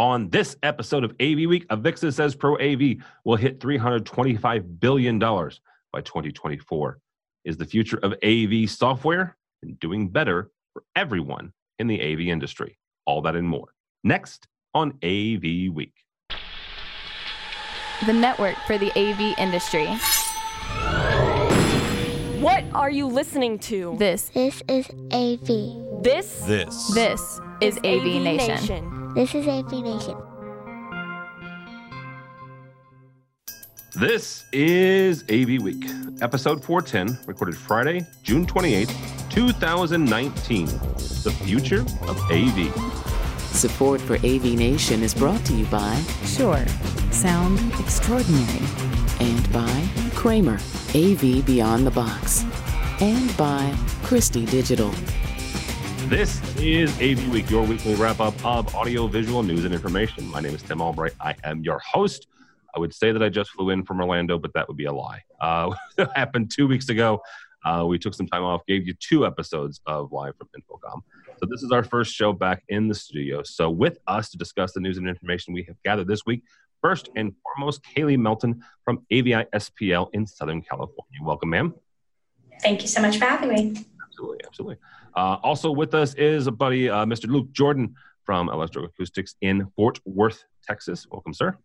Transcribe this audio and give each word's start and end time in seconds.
On 0.00 0.30
this 0.30 0.56
episode 0.62 1.04
of 1.04 1.10
AV 1.20 1.46
Week, 1.46 1.68
Avixa 1.68 2.10
says 2.10 2.34
Pro 2.34 2.54
AV 2.58 3.04
will 3.26 3.36
hit 3.36 3.60
$325 3.60 4.80
billion 4.80 5.18
by 5.18 6.00
2024. 6.00 6.98
Is 7.44 7.58
the 7.58 7.66
future 7.66 7.98
of 8.02 8.14
AV 8.24 8.70
software 8.70 9.36
and 9.62 9.78
doing 9.78 10.08
better 10.08 10.52
for 10.72 10.84
everyone 10.96 11.52
in 11.78 11.86
the 11.86 12.00
AV 12.00 12.20
industry? 12.20 12.78
All 13.04 13.20
that 13.20 13.36
and 13.36 13.46
more. 13.46 13.74
Next 14.02 14.48
on 14.72 14.92
AV 15.02 15.70
Week. 15.70 15.92
The 18.06 18.14
network 18.14 18.56
for 18.66 18.78
the 18.78 18.90
AV 18.98 19.38
industry. 19.38 19.84
What 22.40 22.64
are 22.72 22.90
you 22.90 23.06
listening 23.06 23.58
to? 23.58 23.96
This, 23.98 24.30
This 24.30 24.62
is 24.66 24.88
AV. 25.12 26.02
This 26.02 26.40
This. 26.46 26.94
this 26.94 27.38
is 27.60 27.76
AV, 27.84 28.22
Nation. 28.22 28.99
This 29.14 29.34
is 29.34 29.46
AV 29.48 29.72
Nation. 29.72 30.16
This 33.96 34.44
is 34.52 35.24
AV 35.24 35.60
Week, 35.62 35.84
episode 36.22 36.64
410, 36.64 37.26
recorded 37.26 37.56
Friday, 37.56 38.06
June 38.22 38.46
28th, 38.46 38.94
2019. 39.30 40.66
The 40.66 41.34
future 41.44 41.80
of 41.80 42.18
AV. 42.30 42.72
Support 43.54 44.00
for 44.00 44.14
AV 44.16 44.44
Nation 44.56 45.02
is 45.02 45.12
brought 45.14 45.44
to 45.46 45.54
you 45.54 45.66
by 45.66 46.00
Shure. 46.24 46.64
Sound 47.10 47.58
extraordinary. 47.80 48.66
and 49.20 49.52
by 49.52 49.86
Kramer, 50.14 50.58
AV 50.94 51.44
Beyond 51.44 51.86
the 51.86 51.90
Box, 51.90 52.42
and 53.00 53.36
by 53.36 53.74
Christie 54.02 54.46
Digital. 54.46 54.90
This 56.08 56.40
is 56.56 56.92
AV 57.00 57.30
Week, 57.30 57.48
your 57.50 57.64
weekly 57.64 57.94
wrap 57.94 58.20
up 58.20 58.34
of 58.44 58.74
audio 58.74 59.06
visual 59.06 59.42
news 59.42 59.64
and 59.64 59.74
information. 59.74 60.26
My 60.28 60.40
name 60.40 60.54
is 60.54 60.62
Tim 60.62 60.80
Albright. 60.80 61.12
I 61.20 61.36
am 61.44 61.62
your 61.62 61.78
host. 61.78 62.26
I 62.74 62.80
would 62.80 62.92
say 62.94 63.12
that 63.12 63.22
I 63.22 63.28
just 63.28 63.50
flew 63.50 63.70
in 63.70 63.84
from 63.84 64.00
Orlando, 64.00 64.38
but 64.38 64.52
that 64.54 64.66
would 64.66 64.76
be 64.76 64.86
a 64.86 64.92
lie. 64.92 65.22
Uh, 65.40 65.72
happened 66.16 66.50
two 66.50 66.66
weeks 66.66 66.88
ago. 66.88 67.20
Uh, 67.64 67.84
we 67.86 67.98
took 67.98 68.14
some 68.14 68.26
time 68.26 68.42
off, 68.42 68.62
gave 68.66 68.86
you 68.86 68.94
two 68.94 69.26
episodes 69.26 69.80
of 69.86 70.10
Live 70.10 70.34
from 70.36 70.48
InfoComm. 70.56 71.02
So 71.38 71.46
this 71.48 71.62
is 71.62 71.70
our 71.70 71.84
first 71.84 72.14
show 72.14 72.32
back 72.32 72.64
in 72.68 72.88
the 72.88 72.94
studio. 72.94 73.42
So 73.42 73.70
with 73.70 73.98
us 74.06 74.30
to 74.30 74.38
discuss 74.38 74.72
the 74.72 74.80
news 74.80 74.96
and 74.96 75.08
information 75.08 75.52
we 75.52 75.64
have 75.64 75.76
gathered 75.84 76.08
this 76.08 76.24
week, 76.26 76.42
first 76.82 77.10
and 77.14 77.34
foremost, 77.42 77.82
Kaylee 77.84 78.18
Melton 78.18 78.62
from 78.84 79.04
AVI 79.12 79.44
SPL 79.54 80.08
in 80.12 80.26
Southern 80.26 80.62
California. 80.62 81.20
Welcome, 81.22 81.50
ma'am. 81.50 81.74
Thank 82.62 82.82
you 82.82 82.88
so 82.88 83.00
much 83.00 83.18
for 83.18 83.26
having 83.26 83.50
me. 83.50 83.84
Absolutely, 84.20 84.44
absolutely. 84.44 84.76
Uh, 85.16 85.36
also 85.42 85.70
with 85.70 85.94
us 85.94 86.12
is 86.14 86.46
a 86.46 86.52
buddy, 86.52 86.90
uh, 86.90 87.06
Mr. 87.06 87.26
Luke 87.26 87.50
Jordan 87.52 87.94
from 88.24 88.48
Electroacoustics 88.48 89.34
in 89.40 89.66
Fort 89.74 89.98
Worth, 90.04 90.44
Texas. 90.62 91.06
Welcome, 91.10 91.32
sir. 91.32 91.56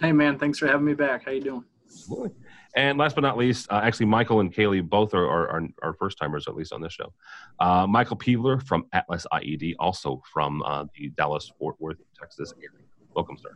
Hey 0.00 0.12
man, 0.12 0.38
thanks 0.38 0.58
for 0.58 0.66
having 0.66 0.86
me 0.86 0.94
back. 0.94 1.26
How 1.26 1.32
you 1.32 1.42
doing? 1.42 1.64
Absolutely. 1.86 2.30
And 2.74 2.96
last 2.96 3.14
but 3.14 3.20
not 3.20 3.36
least, 3.36 3.70
uh, 3.70 3.80
actually, 3.82 4.06
Michael 4.06 4.40
and 4.40 4.52
Kaylee 4.52 4.82
both 4.82 5.12
are, 5.12 5.26
are, 5.26 5.48
are, 5.48 5.68
are 5.82 5.92
first 5.94 6.16
timers, 6.16 6.48
at 6.48 6.54
least 6.54 6.72
on 6.72 6.80
this 6.80 6.92
show. 6.92 7.12
Uh, 7.60 7.86
Michael 7.86 8.16
Peveler 8.16 8.60
from 8.60 8.86
Atlas 8.92 9.26
IED, 9.32 9.74
also 9.78 10.22
from 10.32 10.62
uh, 10.62 10.84
the 10.94 11.08
Dallas 11.10 11.50
Fort 11.58 11.76
Worth, 11.78 11.98
Texas 12.18 12.54
area. 12.56 12.86
Welcome, 13.14 13.36
sir. 13.36 13.54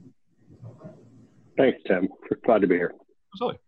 Thanks, 1.56 1.78
Tim. 1.86 2.08
Glad 2.44 2.62
to 2.62 2.66
be 2.66 2.76
here. 2.76 2.94
Absolutely. 3.34 3.60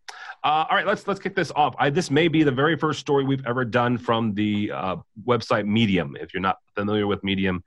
Uh, 0.45 0.67
all 0.69 0.77
right, 0.77 0.87
let's 0.87 1.09
let's 1.09 1.19
kick 1.19 1.34
this 1.34 1.50
off. 1.56 1.75
I, 1.78 1.89
this 1.89 2.11
may 2.11 2.28
be 2.28 2.42
the 2.42 2.53
very 2.53 2.77
first 2.77 3.00
story 3.00 3.25
we've 3.25 3.45
ever 3.47 3.64
done 3.64 3.97
from 3.97 4.34
the 4.34 4.70
uh, 4.73 4.97
website 5.27 5.67
Medium. 5.67 6.17
If 6.20 6.34
you're 6.34 6.42
not 6.42 6.59
familiar 6.75 7.06
with 7.06 7.25
Medium, 7.25 7.64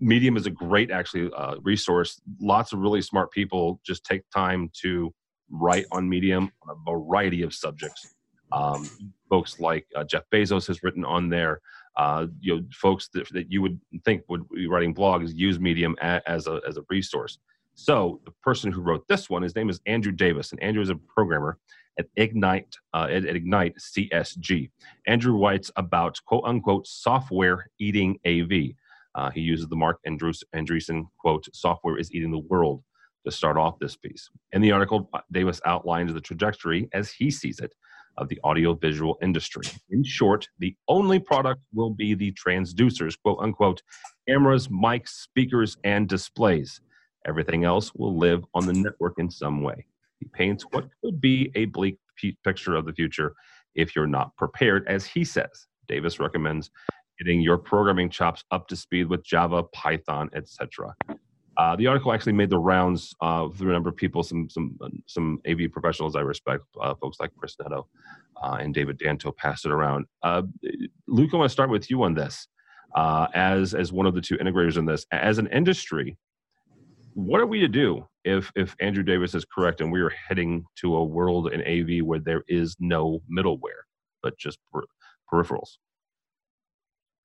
Medium 0.00 0.36
is 0.36 0.44
a 0.44 0.50
great 0.50 0.90
actually 0.90 1.30
uh, 1.32 1.54
resource. 1.62 2.20
Lots 2.40 2.72
of 2.72 2.80
really 2.80 3.02
smart 3.02 3.30
people 3.30 3.80
just 3.86 4.04
take 4.04 4.28
time 4.30 4.68
to 4.82 5.14
write 5.48 5.86
on 5.92 6.08
Medium 6.08 6.50
on 6.62 6.76
a 6.76 6.90
variety 6.90 7.42
of 7.42 7.54
subjects. 7.54 8.16
Um, 8.50 8.88
folks 9.28 9.60
like 9.60 9.86
uh, 9.94 10.02
Jeff 10.02 10.24
Bezos 10.32 10.66
has 10.66 10.82
written 10.82 11.04
on 11.04 11.28
there. 11.28 11.60
Uh, 11.96 12.26
you 12.40 12.56
know, 12.56 12.62
folks 12.72 13.08
that, 13.14 13.28
that 13.30 13.52
you 13.52 13.62
would 13.62 13.80
think 14.04 14.22
would 14.28 14.48
be 14.48 14.66
writing 14.66 14.92
blogs 14.92 15.32
use 15.32 15.60
Medium 15.60 15.94
a, 16.02 16.20
as 16.28 16.48
a 16.48 16.60
as 16.66 16.78
a 16.78 16.82
resource. 16.90 17.38
So 17.74 18.20
the 18.24 18.32
person 18.42 18.72
who 18.72 18.80
wrote 18.80 19.06
this 19.06 19.30
one, 19.30 19.42
his 19.42 19.54
name 19.54 19.70
is 19.70 19.78
Andrew 19.86 20.10
Davis, 20.10 20.50
and 20.50 20.60
Andrew 20.60 20.82
is 20.82 20.90
a 20.90 20.96
programmer 20.96 21.58
at 21.98 22.06
Ignite 22.16 22.76
uh, 22.94 23.08
at, 23.10 23.24
Ignite 23.24 23.76
CSG. 23.76 24.70
Andrew 25.06 25.36
writes 25.42 25.70
about 25.76 26.18
quote 26.26 26.44
unquote 26.46 26.86
software 26.86 27.70
eating 27.78 28.18
AV. 28.26 28.74
Uh, 29.14 29.30
he 29.30 29.40
uses 29.40 29.66
the 29.68 29.76
Mark 29.76 29.98
Andrews, 30.06 30.44
Andreessen 30.54 31.04
quote, 31.18 31.46
software 31.52 31.98
is 31.98 32.12
eating 32.12 32.30
the 32.30 32.38
world 32.38 32.82
to 33.24 33.32
start 33.32 33.56
off 33.56 33.78
this 33.78 33.96
piece. 33.96 34.28
In 34.52 34.62
the 34.62 34.70
article, 34.70 35.08
uh, 35.12 35.20
Davis 35.32 35.60
outlines 35.64 36.12
the 36.12 36.20
trajectory 36.20 36.88
as 36.92 37.10
he 37.10 37.30
sees 37.30 37.58
it 37.58 37.72
of 38.16 38.28
the 38.28 38.38
audiovisual 38.44 39.16
industry. 39.22 39.62
In 39.90 40.04
short, 40.04 40.48
the 40.58 40.74
only 40.88 41.18
product 41.18 41.60
will 41.72 41.90
be 41.90 42.14
the 42.14 42.32
transducers, 42.32 43.16
quote 43.22 43.38
unquote, 43.40 43.82
cameras, 44.28 44.68
mics, 44.68 45.08
speakers, 45.08 45.76
and 45.84 46.08
displays. 46.08 46.80
Everything 47.26 47.64
else 47.64 47.92
will 47.94 48.16
live 48.16 48.44
on 48.54 48.66
the 48.66 48.72
network 48.72 49.14
in 49.18 49.30
some 49.30 49.62
way. 49.62 49.86
He 50.20 50.26
paints 50.32 50.64
what 50.70 50.88
could 51.02 51.20
be 51.20 51.50
a 51.54 51.66
bleak 51.66 51.98
picture 52.44 52.74
of 52.74 52.84
the 52.84 52.92
future 52.92 53.34
if 53.74 53.94
you're 53.94 54.06
not 54.06 54.36
prepared, 54.36 54.86
as 54.88 55.06
he 55.06 55.24
says. 55.24 55.66
Davis 55.86 56.18
recommends 56.20 56.70
getting 57.18 57.40
your 57.40 57.58
programming 57.58 58.10
chops 58.10 58.44
up 58.50 58.68
to 58.68 58.76
speed 58.76 59.08
with 59.08 59.24
Java, 59.24 59.62
Python, 59.72 60.30
etc. 60.34 60.94
Uh, 61.56 61.74
the 61.74 61.86
article 61.86 62.12
actually 62.12 62.32
made 62.32 62.50
the 62.50 62.58
rounds 62.58 63.14
uh, 63.20 63.48
through 63.48 63.70
a 63.70 63.72
number 63.72 63.88
of 63.88 63.96
people, 63.96 64.22
some 64.22 64.48
some 64.48 64.78
some 65.06 65.40
AV 65.48 65.72
professionals 65.72 66.14
I 66.14 66.20
respect, 66.20 66.62
uh, 66.80 66.94
folks 66.94 67.18
like 67.18 67.32
Chris 67.36 67.56
Neto 67.60 67.88
uh, 68.42 68.58
and 68.60 68.72
David 68.72 68.98
Danto 68.98 69.36
passed 69.36 69.64
it 69.66 69.72
around. 69.72 70.06
Uh, 70.22 70.42
Luke, 71.08 71.30
I 71.32 71.36
want 71.36 71.48
to 71.48 71.52
start 71.52 71.70
with 71.70 71.90
you 71.90 72.02
on 72.04 72.14
this. 72.14 72.46
Uh, 72.94 73.26
as 73.34 73.74
as 73.74 73.92
one 73.92 74.06
of 74.06 74.14
the 74.14 74.20
two 74.20 74.36
integrators 74.38 74.76
in 74.76 74.86
this, 74.86 75.04
as 75.12 75.38
an 75.38 75.48
industry, 75.48 76.16
what 77.14 77.40
are 77.40 77.46
we 77.46 77.60
to 77.60 77.68
do 77.68 78.06
if 78.28 78.52
if 78.54 78.76
Andrew 78.80 79.02
Davis 79.02 79.34
is 79.34 79.44
correct 79.44 79.80
and 79.80 79.90
we 79.90 80.00
are 80.00 80.10
heading 80.10 80.64
to 80.80 80.96
a 80.96 81.04
world 81.04 81.52
in 81.52 81.62
AV 81.62 82.04
where 82.04 82.18
there 82.18 82.44
is 82.46 82.76
no 82.78 83.20
middleware 83.30 83.84
but 84.22 84.36
just 84.38 84.58
per- 84.72 84.82
peripherals? 85.32 85.78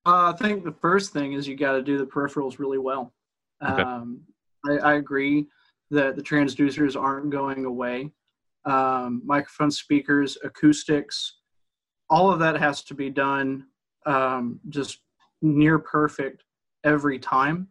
Uh, 0.05 0.33
I 0.33 0.37
think 0.37 0.63
the 0.63 0.75
first 0.81 1.13
thing 1.13 1.33
is 1.33 1.47
you 1.47 1.55
got 1.55 1.73
to 1.73 1.81
do 1.81 1.97
the 1.97 2.05
peripherals 2.05 2.59
really 2.59 2.77
well. 2.77 3.13
Okay. 3.65 3.81
Um, 3.81 4.21
I, 4.67 4.77
I 4.77 4.93
agree 4.95 5.47
that 5.91 6.15
the 6.15 6.21
transducers 6.21 6.99
aren't 6.99 7.29
going 7.29 7.65
away. 7.65 8.11
Um, 8.65 9.21
microphone 9.25 9.71
speakers, 9.71 10.37
acoustics, 10.43 11.37
all 12.09 12.31
of 12.31 12.39
that 12.39 12.57
has 12.57 12.83
to 12.83 12.93
be 12.93 13.09
done 13.09 13.65
um, 14.05 14.59
just 14.69 14.99
near 15.41 15.79
perfect 15.79 16.43
every 16.83 17.19
time. 17.19 17.69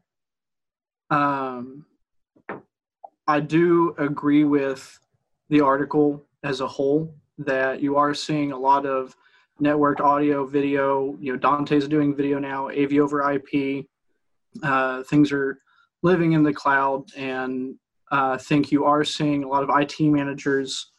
Um, 1.10 1.84
I 3.26 3.40
do 3.40 3.94
agree 3.98 4.44
with 4.44 4.98
the 5.48 5.60
article 5.60 6.24
as 6.42 6.60
a 6.60 6.66
whole 6.66 7.14
that 7.38 7.80
you 7.80 7.96
are 7.96 8.14
seeing 8.14 8.52
a 8.52 8.58
lot 8.58 8.84
of 8.86 9.16
networked 9.60 10.00
audio, 10.00 10.44
video. 10.44 11.16
You 11.20 11.32
know, 11.32 11.38
Dante's 11.38 11.88
doing 11.88 12.16
video 12.16 12.38
now, 12.38 12.68
AV 12.68 12.94
over 12.94 13.32
IP. 13.32 13.86
Uh, 14.62 15.02
things 15.04 15.32
are 15.32 15.58
living 16.02 16.32
in 16.32 16.42
the 16.42 16.52
cloud, 16.52 17.04
and 17.16 17.76
uh, 18.10 18.32
I 18.32 18.38
think 18.38 18.72
you 18.72 18.84
are 18.84 19.04
seeing 19.04 19.44
a 19.44 19.48
lot 19.48 19.62
of 19.62 19.70
IT 19.72 20.00
managers 20.00 20.92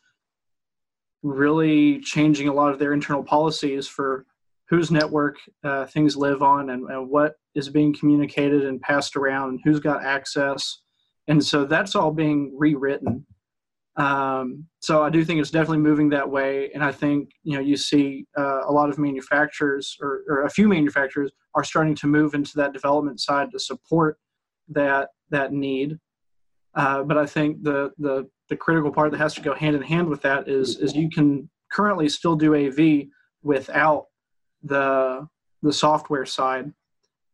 really 1.21 1.99
changing 2.01 2.47
a 2.47 2.53
lot 2.53 2.71
of 2.73 2.79
their 2.79 2.93
internal 2.93 3.23
policies 3.23 3.87
for 3.87 4.25
whose 4.69 4.91
network 4.91 5.37
uh, 5.63 5.85
things 5.85 6.17
live 6.17 6.41
on 6.41 6.71
and, 6.71 6.89
and 6.89 7.09
what 7.09 7.35
is 7.53 7.69
being 7.69 7.93
communicated 7.93 8.65
and 8.65 8.81
passed 8.81 9.15
around 9.15 9.49
and 9.49 9.61
who's 9.63 9.79
got 9.79 10.03
access. 10.03 10.82
And 11.27 11.43
so 11.43 11.65
that's 11.65 11.95
all 11.95 12.11
being 12.11 12.53
rewritten. 12.57 13.25
Um, 13.95 14.65
so 14.79 15.03
I 15.03 15.09
do 15.09 15.23
think 15.23 15.39
it's 15.39 15.51
definitely 15.51 15.77
moving 15.77 16.09
that 16.09 16.29
way. 16.29 16.71
And 16.73 16.83
I 16.83 16.91
think, 16.91 17.31
you 17.43 17.53
know, 17.53 17.61
you 17.61 17.77
see 17.77 18.25
uh, 18.37 18.61
a 18.67 18.71
lot 18.71 18.89
of 18.89 18.97
manufacturers 18.97 19.97
or, 20.01 20.21
or 20.27 20.43
a 20.43 20.49
few 20.49 20.67
manufacturers 20.67 21.31
are 21.53 21.63
starting 21.63 21.95
to 21.95 22.07
move 22.07 22.33
into 22.33 22.53
that 22.55 22.73
development 22.73 23.19
side 23.19 23.51
to 23.51 23.59
support 23.59 24.17
that, 24.69 25.09
that 25.29 25.53
need. 25.53 25.99
Uh, 26.75 27.03
but 27.03 27.17
I 27.17 27.27
think 27.27 27.61
the, 27.61 27.91
the, 27.99 28.27
the 28.49 28.55
critical 28.55 28.91
part 28.91 29.11
that 29.11 29.19
has 29.19 29.35
to 29.35 29.41
go 29.41 29.53
hand 29.53 29.75
in 29.75 29.83
hand 29.83 30.09
with 30.09 30.23
that 30.23 30.49
is, 30.49 30.77
is 30.79 30.95
you 30.95 31.09
can 31.09 31.49
currently 31.71 32.09
still 32.09 32.35
do 32.35 32.55
AV 32.55 33.07
without 33.43 34.07
the, 34.63 35.27
the 35.61 35.73
software 35.73 36.25
side. 36.25 36.73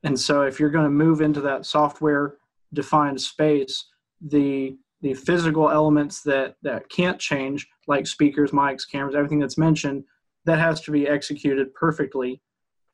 And 0.04 0.20
so 0.20 0.42
if 0.42 0.60
you're 0.60 0.70
going 0.70 0.86
to 0.86 0.90
move 0.90 1.22
into 1.22 1.42
that 1.42 1.66
software 1.66 2.36
defined 2.74 3.20
space, 3.20 3.86
the 4.22 4.78
the 5.02 5.14
physical 5.14 5.70
elements 5.70 6.22
that 6.24 6.56
that 6.62 6.90
can't 6.90 7.20
change, 7.20 7.68
like 7.88 8.06
speakers, 8.06 8.52
mics, 8.52 8.90
cameras, 8.90 9.16
everything 9.16 9.40
that's 9.40 9.58
mentioned, 9.58 10.04
that 10.46 10.60
has 10.60 10.82
to 10.82 10.92
be 10.92 11.08
executed 11.08 11.74
perfectly, 11.74 12.42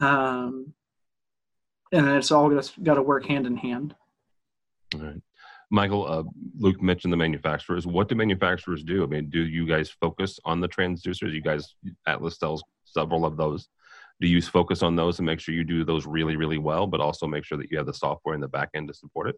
um, 0.01 0.73
and 1.91 2.07
it's 2.07 2.31
all 2.31 2.49
got 2.83 2.95
to 2.95 3.01
work 3.01 3.25
hand 3.25 3.47
in 3.47 3.57
hand. 3.57 3.95
All 4.93 5.01
right. 5.01 5.21
Michael, 5.71 6.05
uh, 6.07 6.23
Luke 6.59 6.81
mentioned 6.81 7.11
the 7.11 7.17
manufacturers. 7.17 7.87
What 7.87 8.07
do 8.07 8.15
manufacturers 8.15 8.83
do? 8.83 9.03
I 9.03 9.07
mean, 9.07 9.29
do 9.29 9.43
you 9.45 9.65
guys 9.65 9.89
focus 9.89 10.39
on 10.45 10.61
the 10.61 10.69
transducers? 10.69 11.33
You 11.33 11.41
guys, 11.41 11.75
Atlas 12.07 12.37
sells 12.37 12.63
several 12.85 13.25
of 13.25 13.35
those. 13.35 13.67
Do 14.21 14.27
you 14.27 14.41
focus 14.41 14.83
on 14.83 14.95
those 14.95 15.19
and 15.19 15.25
make 15.25 15.39
sure 15.39 15.55
you 15.55 15.63
do 15.63 15.83
those 15.83 16.05
really, 16.05 16.35
really 16.37 16.59
well, 16.59 16.87
but 16.87 17.01
also 17.01 17.27
make 17.27 17.43
sure 17.43 17.57
that 17.57 17.71
you 17.71 17.77
have 17.77 17.87
the 17.87 17.93
software 17.93 18.35
in 18.35 18.41
the 18.41 18.47
back 18.47 18.69
end 18.73 18.87
to 18.87 18.93
support 18.93 19.27
it? 19.27 19.35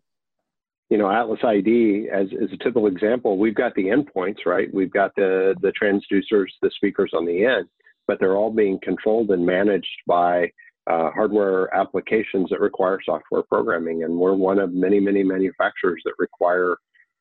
You 0.90 0.98
know, 0.98 1.12
Atlas 1.12 1.40
IED, 1.44 2.08
as, 2.10 2.28
as 2.42 2.50
a 2.54 2.58
typical 2.58 2.88
example, 2.88 3.38
we've 3.38 3.56
got 3.56 3.76
the 3.76 3.86
endpoints, 3.86 4.46
right? 4.46 4.74
We've 4.74 4.92
got 4.92 5.12
the, 5.16 5.56
the 5.62 5.74
transducers, 5.74 6.48
the 6.62 6.72
speakers 6.76 7.12
on 7.14 7.26
the 7.26 7.46
end, 7.46 7.68
but 8.08 8.20
they're 8.20 8.38
all 8.38 8.52
being 8.52 8.80
controlled 8.82 9.32
and 9.32 9.46
managed 9.46 9.88
by 10.08 10.50
uh, 10.90 11.12
hardware 11.12 11.74
applications 11.76 12.50
that 12.50 12.62
require 12.62 13.00
software 13.06 13.44
programming. 13.44 14.04
And 14.04 14.18
we're 14.18 14.36
one 14.36 14.60
of 14.60 14.72
many, 14.72 15.02
many 15.02 15.24
manufacturers 15.24 16.02
that 16.06 16.14
require 16.18 16.78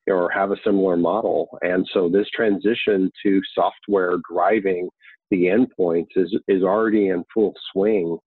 or 0.08 0.30
have 0.30 0.52
a 0.52 0.56
similar 0.64 0.96
model. 0.96 1.58
And 1.62 1.86
so 1.92 2.08
this 2.08 2.28
transition 2.34 3.10
to 3.24 3.40
software 3.54 4.18
driving 4.30 4.88
the 5.30 5.46
endpoints 5.46 6.10
is, 6.16 6.32
is 6.46 6.62
already 6.62 7.08
in 7.08 7.24
full 7.34 7.54
swing. 7.72 8.18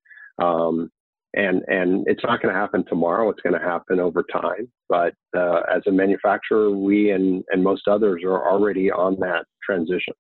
Um, 0.41 0.91
and, 1.33 1.61
and 1.67 2.05
it's 2.07 2.23
not 2.23 2.41
going 2.41 2.53
to 2.53 2.59
happen 2.59 2.83
tomorrow. 2.87 3.29
It's 3.29 3.41
going 3.41 3.57
to 3.57 3.65
happen 3.65 3.99
over 3.99 4.25
time. 4.31 4.69
But 4.89 5.13
uh, 5.37 5.61
as 5.73 5.83
a 5.87 5.91
manufacturer, 5.91 6.71
we 6.71 7.11
and, 7.11 7.43
and 7.51 7.63
most 7.63 7.87
others 7.87 8.23
are 8.23 8.49
already 8.49 8.91
on 8.91 9.17
that 9.19 9.45
transition. 9.63 10.13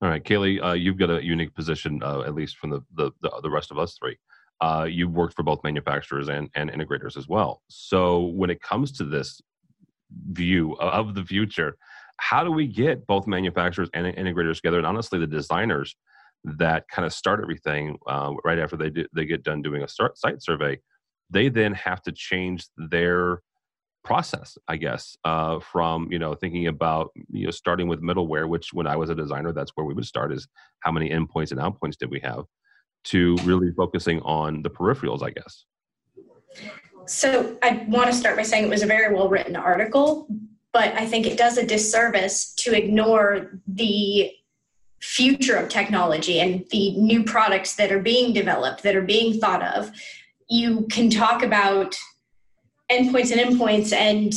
All 0.00 0.08
right, 0.10 0.22
Kaylee, 0.22 0.62
uh, 0.64 0.72
you've 0.72 0.98
got 0.98 1.10
a 1.10 1.24
unique 1.24 1.54
position, 1.54 2.02
uh, 2.02 2.20
at 2.20 2.34
least 2.34 2.58
from 2.58 2.70
the, 2.70 2.80
the, 2.94 3.10
the, 3.22 3.40
the, 3.42 3.50
rest 3.50 3.70
of 3.70 3.78
us 3.78 3.96
three. 3.98 4.16
Uh, 4.60 4.86
you've 4.88 5.12
worked 5.12 5.34
for 5.34 5.42
both 5.42 5.64
manufacturers 5.64 6.28
and, 6.28 6.50
and 6.54 6.70
integrators 6.70 7.16
as 7.16 7.26
well. 7.28 7.62
So 7.68 8.20
when 8.20 8.50
it 8.50 8.60
comes 8.60 8.92
to 8.92 9.04
this 9.04 9.40
view 10.32 10.74
of 10.74 11.14
the 11.14 11.24
future, 11.24 11.76
how 12.18 12.44
do 12.44 12.52
we 12.52 12.66
get 12.66 13.06
both 13.06 13.26
manufacturers 13.26 13.88
and 13.94 14.06
integrators 14.16 14.56
together? 14.56 14.78
And 14.78 14.86
honestly, 14.86 15.18
the 15.18 15.26
designers 15.26 15.96
that 16.44 16.88
kind 16.88 17.04
of 17.04 17.12
start 17.12 17.40
everything 17.40 17.98
uh, 18.06 18.32
right 18.44 18.58
after 18.58 18.76
they 18.76 18.90
do, 18.90 19.06
they 19.14 19.24
get 19.24 19.42
done 19.42 19.62
doing 19.62 19.82
a 19.82 19.88
start, 19.88 20.16
site 20.18 20.42
survey, 20.42 20.78
they 21.30 21.48
then 21.48 21.74
have 21.74 22.02
to 22.02 22.12
change 22.12 22.66
their 22.76 23.42
process, 24.04 24.56
I 24.68 24.76
guess, 24.76 25.16
uh, 25.24 25.58
from 25.58 26.10
you 26.12 26.18
know 26.18 26.34
thinking 26.34 26.68
about 26.68 27.10
you 27.30 27.46
know 27.46 27.50
starting 27.50 27.88
with 27.88 28.00
middleware, 28.00 28.48
which 28.48 28.72
when 28.72 28.86
I 28.86 28.96
was 28.96 29.10
a 29.10 29.14
designer, 29.14 29.52
that's 29.52 29.72
where 29.74 29.84
we 29.84 29.94
would 29.94 30.06
start 30.06 30.32
is 30.32 30.46
how 30.80 30.92
many 30.92 31.10
endpoints 31.10 31.50
and 31.50 31.60
outpoints 31.60 31.96
did 31.98 32.10
we 32.10 32.20
have, 32.20 32.44
to 33.04 33.36
really 33.44 33.72
focusing 33.72 34.20
on 34.22 34.62
the 34.62 34.70
peripherals, 34.70 35.22
I 35.22 35.30
guess. 35.30 35.64
So 37.06 37.56
I 37.62 37.84
want 37.88 38.10
to 38.10 38.16
start 38.16 38.36
by 38.36 38.42
saying 38.42 38.64
it 38.64 38.70
was 38.70 38.82
a 38.82 38.86
very 38.86 39.14
well 39.14 39.28
written 39.28 39.56
article, 39.56 40.28
but 40.72 40.94
I 40.94 41.06
think 41.06 41.26
it 41.26 41.38
does 41.38 41.58
a 41.58 41.66
disservice 41.66 42.54
to 42.54 42.76
ignore 42.76 43.60
the 43.66 44.32
future 45.00 45.56
of 45.56 45.68
technology 45.68 46.40
and 46.40 46.64
the 46.70 46.96
new 46.96 47.22
products 47.22 47.76
that 47.76 47.92
are 47.92 48.00
being 48.00 48.32
developed, 48.32 48.82
that 48.82 48.96
are 48.96 49.02
being 49.02 49.38
thought 49.38 49.62
of. 49.62 49.90
You 50.48 50.86
can 50.90 51.10
talk 51.10 51.42
about 51.42 51.96
endpoints 52.90 53.32
and 53.32 53.40
endpoints 53.40 53.92
and 53.92 54.32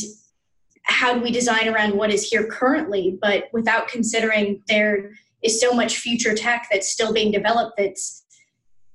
how 0.84 1.14
do 1.14 1.20
we 1.20 1.32
design 1.32 1.68
around 1.68 1.96
what 1.96 2.12
is 2.12 2.28
here 2.28 2.48
currently 2.48 3.16
but 3.22 3.44
without 3.54 3.88
considering 3.88 4.60
there 4.68 5.12
is 5.44 5.62
so 5.62 5.72
much 5.72 5.98
future 5.98 6.34
tech 6.34 6.68
that's 6.72 6.92
still 6.92 7.14
being 7.14 7.32
developed 7.32 7.74
that's 7.78 8.26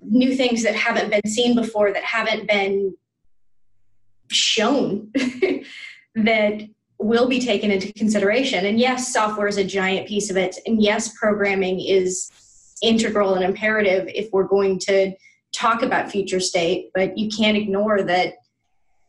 new 0.00 0.34
things 0.34 0.64
that 0.64 0.75
haven't 0.75 1.08
been 1.08 1.25
seen 1.31 1.55
before 1.55 1.93
that 1.93 2.02
haven't 2.02 2.49
been 2.49 2.93
shown 4.31 5.10
that 6.14 6.62
will 6.99 7.28
be 7.28 7.40
taken 7.40 7.70
into 7.70 7.93
consideration. 7.93 8.67
And 8.67 8.78
yes 8.78 9.12
software 9.12 9.49
is 9.49 9.56
a 9.56 9.64
giant 9.64 10.08
piece 10.08 10.31
of 10.31 10.37
it. 10.37 10.56
And 10.67 10.82
yes 10.82 11.17
programming 11.19 11.81
is 11.81 12.31
integral 12.82 13.34
and 13.34 13.44
imperative 13.44 14.08
if 14.08 14.31
we're 14.32 14.49
going 14.49 14.78
to 14.81 15.12
talk 15.54 15.82
about 15.82 16.10
future 16.10 16.40
state 16.40 16.90
but 16.94 17.16
you 17.16 17.28
can't 17.30 17.56
ignore 17.56 18.02
that 18.02 18.34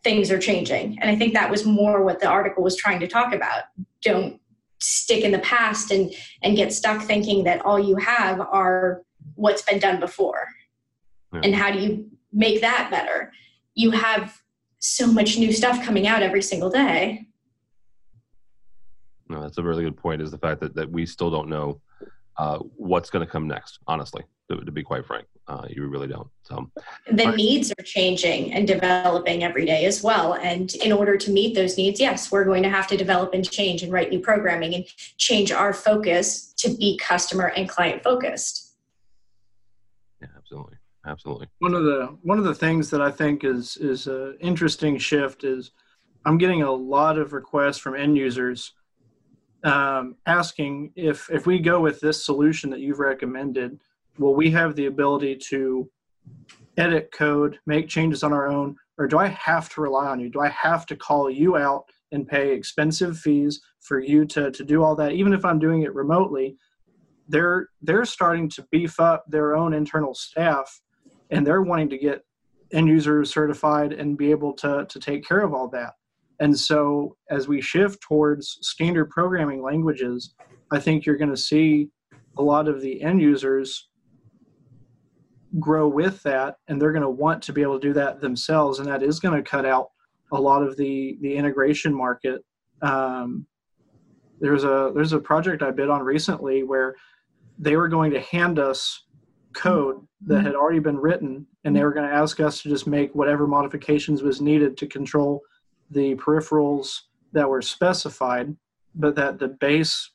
things 0.06 0.30
are 0.30 0.38
changing. 0.38 0.98
And 1.02 1.10
I 1.10 1.16
think 1.18 1.34
that 1.34 1.50
was 1.50 1.66
more 1.66 2.06
what 2.06 2.22
the 2.22 2.28
article 2.28 2.64
was 2.64 2.78
trying 2.78 3.00
to 3.00 3.08
talk 3.08 3.34
about. 3.34 3.64
Don't 4.04 4.40
stick 4.80 5.24
in 5.24 5.32
the 5.32 5.40
past 5.40 5.90
and 5.92 6.14
and 6.44 6.56
get 6.56 6.72
stuck 6.72 7.02
thinking 7.02 7.44
that 7.46 7.66
all 7.66 7.80
you 7.80 7.96
have 7.98 8.40
are 8.40 9.02
what's 9.34 9.64
been 9.64 9.80
done 9.80 10.00
before. 10.00 10.48
Yeah. 11.34 11.42
And 11.44 11.56
how 11.56 11.72
do 11.72 11.80
you 11.80 12.10
make 12.32 12.62
that 12.62 12.90
better? 12.92 13.34
You 13.74 13.92
have 13.92 14.40
so 14.78 15.08
much 15.08 15.40
new 15.40 15.52
stuff 15.52 15.84
coming 15.84 16.08
out 16.08 16.22
every 16.22 16.44
single 16.44 16.70
day. 16.70 17.26
No, 19.28 19.42
that's 19.42 19.58
a 19.58 19.64
really 19.64 19.84
good 19.84 19.98
point. 19.98 20.22
Is 20.22 20.30
the 20.30 20.38
fact 20.38 20.62
that, 20.62 20.76
that 20.76 20.90
we 20.90 21.08
still 21.08 21.32
don't 21.32 21.50
know 21.50 21.82
uh, 22.38 22.60
what's 22.78 23.10
going 23.10 23.26
to 23.26 23.32
come 23.32 23.48
next. 23.48 23.80
Honestly, 23.88 24.24
to, 24.50 24.64
to 24.64 24.72
be 24.72 24.84
quite 24.84 25.06
frank, 25.06 25.28
uh, 25.48 25.66
you 25.70 25.88
really 25.88 26.08
don't. 26.08 26.28
So 26.44 26.70
the 27.12 27.26
right. 27.26 27.36
needs 27.36 27.72
are 27.72 27.84
changing 27.84 28.54
and 28.54 28.68
developing 28.68 29.44
every 29.44 29.66
day 29.66 29.86
as 29.86 30.04
well. 30.04 30.36
And 30.36 30.74
in 30.76 30.92
order 30.92 31.18
to 31.18 31.32
meet 31.32 31.56
those 31.56 31.78
needs, 31.78 32.00
yes, 32.00 32.32
we're 32.32 32.46
going 32.46 32.64
to 32.64 32.70
have 32.70 32.88
to 32.88 32.98
develop 32.98 33.34
and 33.34 33.50
change 33.50 33.84
and 33.84 33.92
write 33.92 34.10
new 34.10 34.20
programming 34.20 34.76
and 34.76 34.86
change 35.18 35.52
our 35.52 35.74
focus 35.74 36.54
to 36.58 36.76
be 36.76 36.98
customer 36.98 37.48
and 37.48 37.68
client 37.68 38.04
focused. 38.04 38.76
Yeah, 40.22 40.28
absolutely, 40.38 40.78
absolutely. 41.06 41.48
One 41.60 41.74
of 41.74 41.84
the 41.84 42.18
one 42.24 42.38
of 42.38 42.46
the 42.46 42.56
things 42.56 42.90
that 42.92 43.02
I 43.02 43.12
think 43.12 43.44
is 43.44 43.78
is 43.78 44.08
an 44.08 44.38
interesting 44.42 44.98
shift 44.98 45.44
is 45.44 45.72
I'm 46.26 46.38
getting 46.38 46.64
a 46.64 46.72
lot 46.72 47.18
of 47.18 47.34
requests 47.34 47.78
from 47.78 47.96
end 47.96 48.18
users 48.18 48.74
um, 49.64 50.16
asking 50.26 50.92
if 50.96 51.30
if 51.32 51.46
we 51.46 51.60
go 51.60 51.80
with 51.80 52.00
this 52.00 52.24
solution 52.24 52.70
that 52.70 52.80
you've 52.80 53.00
recommended, 53.00 53.80
will 54.18 54.36
we 54.36 54.52
have 54.52 54.76
the 54.76 54.86
ability 54.86 55.36
to 55.50 55.90
edit 56.78 57.10
code, 57.14 57.60
make 57.66 57.88
changes 57.88 58.24
on 58.24 58.34
our 58.34 58.48
own, 58.48 58.76
or 58.98 59.08
do 59.08 59.18
I 59.18 59.28
have 59.28 59.70
to 59.70 59.82
rely 59.82 60.08
on 60.08 60.20
you? 60.20 60.30
Do 60.30 60.40
I 60.40 60.50
have 60.50 60.86
to 60.88 60.96
call 60.96 61.30
you 61.30 61.58
out 61.58 61.86
and 62.12 62.28
pay 62.28 62.54
expensive 62.54 63.18
fees 63.18 63.62
for 63.82 64.00
you 64.00 64.26
to 64.26 64.52
to 64.52 64.64
do 64.64 64.84
all 64.84 64.96
that, 64.96 65.14
even 65.14 65.34
if 65.34 65.44
I'm 65.46 65.60
doing 65.60 65.84
it 65.84 65.94
remotely? 65.94 66.58
They're 67.28 67.70
they're 67.82 68.06
starting 68.06 68.50
to 68.50 68.68
beef 68.72 69.00
up 69.00 69.26
their 69.28 69.56
own 69.56 69.74
internal 69.74 70.14
staff, 70.14 70.82
and 71.30 71.46
they're 71.46 71.64
wanting 71.64 71.90
to 71.90 71.98
get 71.98 72.24
end 72.72 72.88
users 72.88 73.34
certified 73.34 73.94
and 73.94 74.18
be 74.18 74.32
able 74.32 74.54
to 74.54 74.86
to 74.88 75.00
take 75.00 75.26
care 75.26 75.42
of 75.42 75.54
all 75.54 75.68
that. 75.70 75.94
And 76.40 76.58
so, 76.58 77.16
as 77.30 77.48
we 77.48 77.62
shift 77.62 78.02
towards 78.02 78.60
standard 78.62 79.10
programming 79.10 79.62
languages, 79.62 80.36
I 80.72 80.80
think 80.80 81.06
you're 81.06 81.18
going 81.18 81.30
to 81.30 81.38
see 81.38 81.90
a 82.38 82.42
lot 82.42 82.68
of 82.68 82.82
the 82.82 83.02
end 83.02 83.22
users 83.22 83.90
grow 85.60 85.88
with 85.88 86.22
that, 86.24 86.58
and 86.68 86.82
they're 86.82 86.92
going 86.92 87.02
to 87.02 87.10
want 87.10 87.42
to 87.44 87.54
be 87.54 87.62
able 87.62 87.80
to 87.80 87.88
do 87.88 87.94
that 87.94 88.22
themselves, 88.22 88.80
and 88.80 88.88
that 88.88 89.04
is 89.04 89.20
going 89.20 89.36
to 89.36 89.50
cut 89.50 89.66
out 89.66 89.90
a 90.32 90.40
lot 90.40 90.64
of 90.64 90.76
the 90.78 91.18
the 91.22 91.36
integration 91.36 91.94
market. 91.94 92.44
Um, 92.82 93.46
there's 94.40 94.64
a 94.64 94.92
there's 94.94 95.14
a 95.14 95.20
project 95.20 95.62
I 95.64 95.72
bid 95.72 95.90
on 95.90 96.04
recently 96.04 96.64
where 96.64 96.96
they 97.58 97.76
were 97.78 97.88
going 97.88 98.12
to 98.12 98.20
hand 98.20 98.60
us 98.60 99.04
code 99.54 100.06
that 100.26 100.44
had 100.44 100.56
already 100.56 100.80
been 100.80 100.98
written, 100.98 101.48
and 101.64 101.76
they 101.76 101.84
were 101.84 101.94
going 101.94 102.08
to 102.08 102.16
ask 102.16 102.40
us 102.40 102.62
to 102.62 102.70
just 102.70 102.88
make 102.88 103.16
whatever 103.16 103.48
modifications 103.48 104.22
was 104.22 104.42
needed 104.42 104.76
to 104.78 104.88
control 104.88 105.42
the 105.92 106.16
peripherals 106.16 107.02
that 107.32 107.50
were 107.50 107.62
specified, 107.62 108.54
but 108.96 109.16
that 109.16 109.40
the 109.40 109.48
base 109.48 110.12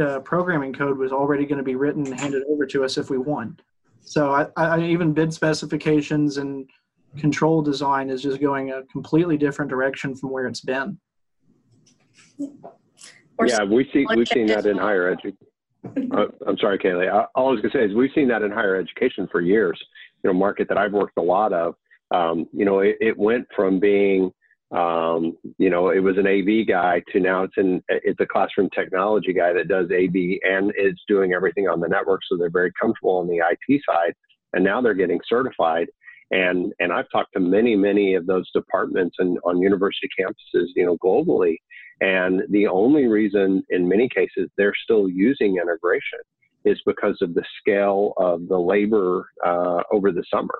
uh, 0.00 0.20
programming 0.20 0.72
code 0.72 0.98
was 0.98 1.12
already 1.12 1.46
going 1.46 1.58
to 1.58 1.64
be 1.64 1.76
written 1.76 2.06
and 2.06 2.20
handed 2.20 2.42
over 2.48 2.66
to 2.66 2.84
us 2.84 2.98
if 2.98 3.10
we 3.10 3.18
won. 3.18 3.58
So 4.04 4.32
I, 4.32 4.46
I 4.56 4.80
even 4.82 5.12
bid 5.12 5.32
specifications 5.32 6.36
and 6.36 6.68
control 7.18 7.62
design 7.62 8.10
is 8.10 8.22
just 8.22 8.40
going 8.40 8.70
a 8.70 8.82
completely 8.84 9.36
different 9.36 9.70
direction 9.70 10.14
from 10.14 10.30
where 10.30 10.46
it's 10.46 10.60
been. 10.60 10.98
Yeah, 12.38 13.64
we 13.64 13.88
see 13.92 14.06
we've 14.14 14.28
seen 14.28 14.46
that 14.46 14.66
in 14.66 14.76
higher 14.78 15.08
education. 15.08 15.38
Uh, 16.12 16.26
I'm 16.46 16.56
sorry, 16.58 16.78
Kaylee. 16.78 17.10
All 17.34 17.48
I 17.48 17.50
was 17.50 17.60
going 17.60 17.72
to 17.72 17.78
say 17.78 17.84
is 17.84 17.94
we've 17.94 18.10
seen 18.14 18.28
that 18.28 18.42
in 18.42 18.50
higher 18.50 18.76
education 18.76 19.28
for 19.30 19.40
years. 19.40 19.78
You 20.22 20.30
know, 20.30 20.34
market 20.38 20.68
that 20.68 20.78
I've 20.78 20.92
worked 20.92 21.18
a 21.18 21.22
lot 21.22 21.52
of. 21.52 21.74
Um, 22.10 22.46
you 22.52 22.64
know, 22.64 22.78
it, 22.80 22.96
it 23.00 23.18
went 23.18 23.46
from 23.54 23.80
being 23.80 24.32
um, 24.74 25.36
you 25.58 25.70
know, 25.70 25.90
it 25.90 26.00
was 26.00 26.18
an 26.18 26.26
AV 26.26 26.66
guy 26.66 27.00
to 27.12 27.20
now 27.20 27.44
it's 27.44 27.56
an 27.56 27.82
it's 27.88 28.20
a 28.20 28.26
classroom 28.26 28.68
technology 28.74 29.32
guy 29.32 29.52
that 29.52 29.68
does 29.68 29.86
AV 29.92 30.38
and 30.42 30.72
is 30.76 31.00
doing 31.06 31.32
everything 31.32 31.68
on 31.68 31.80
the 31.80 31.88
network, 31.88 32.20
so 32.28 32.36
they're 32.36 32.50
very 32.50 32.72
comfortable 32.80 33.18
on 33.18 33.28
the 33.28 33.36
IT 33.38 33.82
side. 33.88 34.14
And 34.52 34.64
now 34.64 34.80
they're 34.80 34.94
getting 34.94 35.20
certified. 35.28 35.86
And 36.32 36.72
and 36.80 36.92
I've 36.92 37.10
talked 37.12 37.34
to 37.34 37.40
many 37.40 37.76
many 37.76 38.14
of 38.14 38.26
those 38.26 38.50
departments 38.52 39.16
and 39.20 39.38
on 39.44 39.60
university 39.60 40.08
campuses, 40.18 40.66
you 40.74 40.84
know, 40.84 40.96
globally. 40.98 41.56
And 42.00 42.42
the 42.50 42.66
only 42.66 43.06
reason, 43.06 43.62
in 43.70 43.88
many 43.88 44.08
cases, 44.08 44.50
they're 44.56 44.74
still 44.82 45.08
using 45.08 45.58
integration 45.58 46.18
is 46.64 46.80
because 46.84 47.18
of 47.20 47.34
the 47.34 47.44
scale 47.60 48.14
of 48.16 48.48
the 48.48 48.58
labor 48.58 49.28
uh, 49.46 49.82
over 49.92 50.10
the 50.10 50.24
summer 50.32 50.58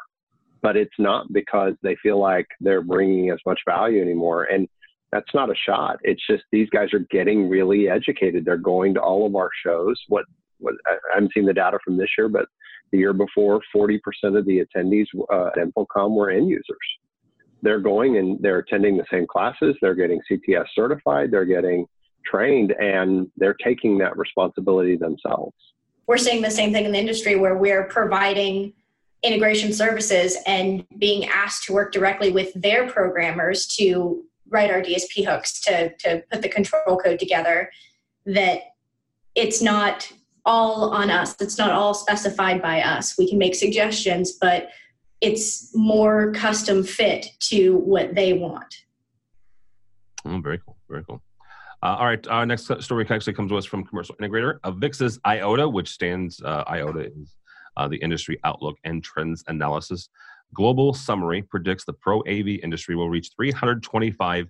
but 0.65 0.79
it's 0.79 0.99
not 0.99 1.31
because 1.31 1.75
they 1.83 1.95
feel 2.03 2.19
like 2.19 2.47
they're 2.59 2.81
bringing 2.81 3.29
as 3.29 3.39
much 3.45 3.61
value 3.69 4.01
anymore. 4.01 4.45
And 4.45 4.67
That's 5.13 5.35
not 5.35 5.51
a 5.51 5.55
shot. 5.55 5.99
It's 6.03 6.27
just 6.27 6.43
these 6.51 6.71
guys 6.71 6.89
are 6.95 7.07
getting 7.11 7.51
really 7.51 7.91
educated. 7.91 8.47
They're 8.47 8.57
going 8.57 8.95
to 8.95 9.01
all 9.01 9.27
of 9.27 9.37
our 9.37 9.51
shows. 9.65 9.97
What, 10.09 10.25
what 10.59 10.75
I 10.87 10.97
haven't 11.13 11.33
seen 11.35 11.45
the 11.45 11.53
data 11.53 11.79
from 11.85 11.99
this 11.99 12.09
year, 12.17 12.31
but 12.31 12.47
the 12.93 12.99
year 12.99 13.13
before, 13.13 13.61
40% 13.77 13.99
of 14.39 14.47
the 14.47 14.65
attendees 14.65 15.07
uh, 15.31 15.49
at 15.49 15.59
InfoComm 15.59 16.13
were 16.17 16.31
end 16.31 16.49
users. 16.49 16.87
They're 17.61 17.79
going 17.79 18.17
and 18.17 18.39
they're 18.41 18.61
attending 18.61 18.97
the 18.97 19.05
same 19.13 19.27
classes. 19.27 19.77
They're 19.83 19.95
getting 19.95 20.21
CTS 20.31 20.65
certified. 20.75 21.31
They're 21.31 21.45
getting 21.45 21.87
trained, 22.25 22.73
and 22.73 23.29
they're 23.37 23.57
taking 23.63 23.99
that 23.99 24.17
responsibility 24.17 24.97
themselves. 24.97 25.55
We're 26.07 26.17
seeing 26.17 26.41
the 26.41 26.51
same 26.51 26.73
thing 26.73 26.87
in 26.87 26.93
the 26.93 26.99
industry 26.99 27.37
where 27.37 27.57
we're 27.57 27.85
providing 27.85 28.73
integration 29.25 29.73
services 29.73 30.37
and 30.47 30.87
being 30.99 31.27
asked 31.27 31.65
to 31.65 31.73
work 31.73 31.93
directly 31.93 32.31
with 32.31 32.53
their 32.55 32.89
programmers 32.89 33.67
to 33.67 34.23
write 34.51 34.71
our 34.71 34.83
DSP 34.83 35.25
hooks 35.25 35.61
to, 35.63 35.93
to 35.97 36.23
put 36.31 36.43
the 36.43 36.49
control 36.49 36.99
code 36.99 37.19
together 37.19 37.71
that 38.27 38.61
it's 39.35 39.63
not 39.63 40.13
all 40.45 40.91
on 40.91 41.11
us. 41.11 41.35
It's 41.41 41.57
not 41.57 41.71
all 41.71 41.95
specified 41.95 42.61
by 42.61 42.83
us. 42.83 43.17
We 43.19 43.29
can 43.29 43.39
make 43.39 43.55
suggestions 43.55 44.33
but 44.33 44.69
it's 45.21 45.75
more 45.75 46.33
custom 46.33 46.85
fit 46.85 47.27
to 47.41 47.79
what 47.79 48.15
they 48.15 48.35
want. 48.35 48.75
Oh, 50.27 50.39
very 50.41 50.59
cool 50.59 50.77
very 50.89 51.03
cool. 51.05 51.23
Uh, 51.83 51.97
all 51.99 52.07
right 52.07 52.27
our 52.29 52.45
next 52.45 52.71
story 52.83 53.07
actually 53.09 53.33
comes 53.33 53.51
to 53.51 53.57
us 53.57 53.65
from 53.65 53.85
commercial 53.85 54.15
integrator 54.17 54.61
avixa's 54.61 55.19
iota 55.25 55.67
which 55.67 55.89
stands 55.89 56.43
uh, 56.43 56.65
iota 56.67 57.07
is 57.07 57.35
uh, 57.77 57.89
the 57.89 57.97
industry 57.97 58.39
outlook 58.45 58.77
and 58.85 59.03
trends 59.03 59.45
analysis. 59.47 60.09
Global 60.53 60.95
summary 60.95 61.43
predicts 61.43 61.85
the 61.85 61.93
pro 61.93 62.21
AV 62.21 62.61
industry 62.63 62.95
will 62.95 63.09
reach 63.09 63.31
325 63.37 64.49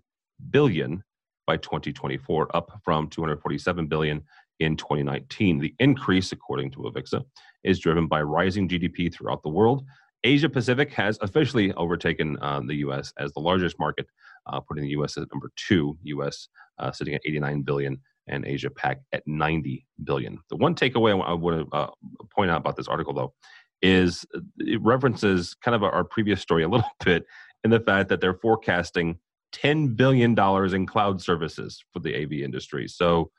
billion 0.51 1.03
by 1.47 1.57
2024, 1.57 2.57
up 2.57 2.81
from 2.85 3.09
247 3.09 3.87
billion 3.87 4.23
in 4.61 4.77
2019. 4.77 5.59
The 5.59 5.75
increase, 5.79 6.33
according 6.33 6.71
to 6.73 6.81
Avixa, 6.81 7.25
is 7.65 7.79
driven 7.79 8.07
by 8.07 8.23
rising 8.23 8.69
GDP 8.69 9.13
throughout 9.13 9.43
the 9.43 9.49
world. 9.49 9.85
Asia 10.23 10.49
Pacific 10.49 10.91
has 10.93 11.19
officially 11.21 11.73
overtaken 11.75 12.39
uh, 12.41 12.61
the 12.67 12.77
U.S. 12.77 13.13
as 13.19 13.33
the 13.33 13.41
largest 13.41 13.79
market, 13.79 14.07
uh, 14.47 14.59
putting 14.61 14.85
the 14.85 14.91
U.S. 14.91 15.17
at 15.19 15.29
number 15.33 15.51
two. 15.57 15.99
U.S. 16.03 16.49
Uh, 16.79 16.91
sitting 16.93 17.15
at 17.15 17.21
89 17.27 17.63
billion 17.63 18.01
and 18.27 18.47
Asia 18.47 18.71
Pac 18.71 19.01
at 19.13 19.23
90 19.27 19.87
billion. 20.03 20.39
The 20.51 20.57
one 20.57 20.75
takeaway 20.75 21.13
I 21.25 21.33
want 21.35 21.71
to 21.71 21.77
uh, 21.77 21.91
point 22.35 22.51
out 22.51 22.59
about 22.59 22.77
this 22.77 22.89
article, 22.89 23.13
though, 23.13 23.35
is 23.83 24.25
it 24.59 24.81
references 24.83 25.55
kind 25.55 25.75
of 25.75 25.83
our 25.83 26.05
previous 26.05 26.41
story 26.41 26.63
a 26.63 26.69
little 26.71 26.89
bit 27.05 27.25
in 27.65 27.71
the 27.71 27.81
fact 27.81 28.09
that 28.09 28.21
they're 28.21 28.35
forecasting 28.35 29.19
$10 29.55 29.97
billion 29.97 30.39
in 30.75 30.87
cloud 30.87 31.21
services 31.21 31.85
for 31.93 32.01
the 32.01 32.15
AV 32.15 32.33
industry. 32.33 32.89
So, 32.89 33.31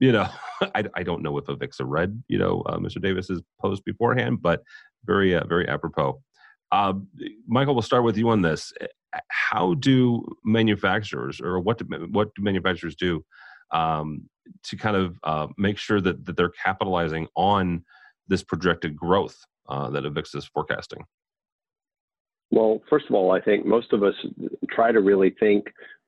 you 0.00 0.12
know, 0.12 0.28
I, 0.74 0.84
I 0.94 1.02
don't 1.02 1.22
know 1.22 1.36
if 1.38 1.44
Avixa 1.46 1.82
read, 1.84 2.22
you 2.28 2.38
know, 2.38 2.62
uh, 2.66 2.78
Mr. 2.78 3.00
Davis's 3.00 3.42
post 3.60 3.84
beforehand, 3.84 4.40
but 4.40 4.62
very, 5.04 5.34
uh, 5.34 5.46
very 5.46 5.68
apropos. 5.68 6.20
Uh, 6.70 6.94
Michael, 7.46 7.74
we'll 7.74 7.82
start 7.82 8.04
with 8.04 8.16
you 8.16 8.28
on 8.28 8.42
this. 8.42 8.72
How 9.28 9.74
do 9.74 10.24
manufacturers, 10.44 11.40
or 11.40 11.60
what 11.60 11.78
do, 11.78 11.86
what 12.10 12.34
do 12.34 12.42
manufacturers 12.42 12.94
do 12.94 13.24
um, 13.70 14.28
to 14.64 14.76
kind 14.76 14.96
of 14.96 15.18
uh, 15.24 15.46
make 15.56 15.78
sure 15.78 16.00
that, 16.00 16.24
that 16.24 16.36
they're 16.36 16.52
capitalizing 16.64 17.26
on 17.36 17.84
this 18.28 18.42
projected 18.42 18.96
growth 18.96 19.36
uh, 19.68 19.90
that 19.90 20.04
Avixa 20.04 20.36
is 20.36 20.46
forecasting? 20.46 21.04
Well, 22.50 22.80
first 22.88 23.06
of 23.08 23.14
all, 23.14 23.30
I 23.30 23.40
think 23.40 23.66
most 23.66 23.92
of 23.92 24.02
us 24.02 24.14
try 24.70 24.90
to 24.90 25.00
really 25.00 25.34
think 25.38 25.66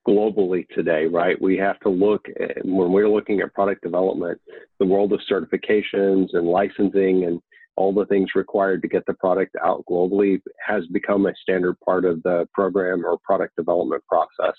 globally 0.08 0.66
today, 0.70 1.06
right? 1.06 1.40
We 1.40 1.56
have 1.58 1.78
to 1.80 1.90
look 1.90 2.26
at, 2.40 2.64
when 2.64 2.92
we're 2.92 3.08
looking 3.08 3.40
at 3.40 3.52
product 3.52 3.82
development, 3.82 4.40
the 4.78 4.86
world 4.86 5.12
of 5.12 5.20
certifications 5.30 6.28
and 6.32 6.46
licensing 6.46 7.24
and 7.24 7.40
all 7.76 7.92
the 7.92 8.06
things 8.06 8.30
required 8.34 8.82
to 8.82 8.88
get 8.88 9.04
the 9.06 9.14
product 9.14 9.54
out 9.62 9.84
globally 9.88 10.40
has 10.66 10.86
become 10.88 11.26
a 11.26 11.34
standard 11.42 11.78
part 11.80 12.04
of 12.04 12.22
the 12.22 12.48
program 12.54 13.04
or 13.04 13.18
product 13.22 13.54
development 13.56 14.02
process. 14.08 14.54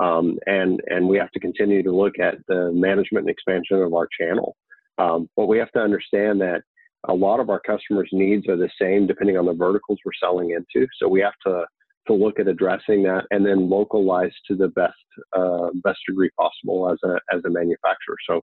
Um, 0.00 0.38
and 0.46 0.80
and 0.86 1.08
we 1.08 1.16
have 1.18 1.32
to 1.32 1.40
continue 1.40 1.82
to 1.82 1.90
look 1.90 2.18
at 2.18 2.36
the 2.46 2.70
management 2.72 3.26
and 3.26 3.30
expansion 3.30 3.82
of 3.82 3.94
our 3.94 4.08
channel. 4.18 4.56
Um, 4.98 5.28
but 5.36 5.46
we 5.46 5.58
have 5.58 5.72
to 5.72 5.80
understand 5.80 6.40
that 6.40 6.62
a 7.08 7.14
lot 7.14 7.40
of 7.40 7.50
our 7.50 7.60
customers' 7.60 8.08
needs 8.12 8.48
are 8.48 8.56
the 8.56 8.70
same 8.80 9.06
depending 9.06 9.36
on 9.36 9.46
the 9.46 9.54
verticals 9.54 9.98
we're 10.04 10.12
selling 10.20 10.50
into. 10.50 10.86
So 11.00 11.08
we 11.08 11.20
have 11.20 11.38
to 11.46 11.64
to 12.06 12.14
look 12.14 12.40
at 12.40 12.48
addressing 12.48 13.02
that 13.02 13.24
and 13.30 13.44
then 13.44 13.68
localize 13.68 14.32
to 14.48 14.56
the 14.56 14.68
best 14.68 14.94
uh, 15.36 15.68
best 15.84 15.98
degree 16.08 16.30
possible 16.38 16.90
as 16.90 16.98
a 17.04 17.18
as 17.34 17.44
a 17.44 17.50
manufacturer. 17.50 18.16
So 18.28 18.40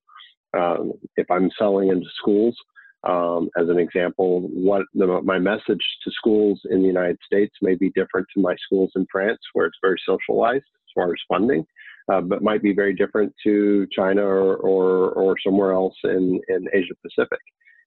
um, 0.57 0.93
if 1.17 1.29
I'm 1.29 1.50
selling 1.57 1.89
into 1.89 2.07
schools, 2.17 2.55
um, 3.03 3.50
as 3.57 3.69
an 3.69 3.79
example, 3.79 4.41
what 4.53 4.83
the, 4.93 5.21
my 5.24 5.39
message 5.39 5.83
to 6.03 6.12
schools 6.12 6.59
in 6.69 6.81
the 6.81 6.88
United 6.88 7.17
States 7.25 7.55
may 7.62 7.75
be 7.75 7.91
different 7.91 8.27
to 8.33 8.41
my 8.41 8.55
schools 8.65 8.91
in 8.95 9.05
France, 9.12 9.39
where 9.53 9.65
it's 9.65 9.77
very 9.81 10.00
socialized 10.05 10.65
far 10.95 11.09
as 11.09 11.21
funding, 11.27 11.65
uh, 12.11 12.21
but 12.21 12.41
might 12.41 12.63
be 12.63 12.73
very 12.73 12.93
different 12.93 13.33
to 13.43 13.87
China 13.91 14.23
or, 14.23 14.55
or, 14.57 15.11
or 15.11 15.35
somewhere 15.45 15.73
else 15.73 15.95
in, 16.03 16.39
in 16.47 16.67
Asia 16.73 16.93
Pacific. 17.03 17.39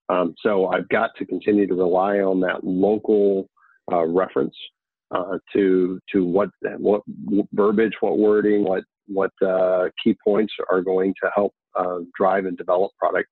Um, 0.09 0.35
so 0.43 0.69
I've 0.69 0.89
got 0.89 1.11
to 1.19 1.27
continue 1.27 1.67
to 1.67 1.75
rely 1.75 2.19
on 2.19 2.41
that 2.41 2.65
local 2.65 3.49
uh, 3.93 4.07
reference 4.07 4.55
uh, 5.11 5.39
to 5.55 5.99
to 6.13 6.25
what 6.25 6.51
what 6.79 7.03
verbiage, 7.53 7.95
what 8.01 8.19
wording, 8.19 8.65
what 8.65 8.85
what 9.07 9.33
uh, 9.47 9.89
key 10.03 10.17
points 10.23 10.53
are 10.71 10.83
going 10.83 11.15
to 11.23 11.31
help 11.35 11.55
uh, 11.79 11.99
drive 12.19 12.45
and 12.47 12.57
develop 12.57 12.93
product 12.99 13.29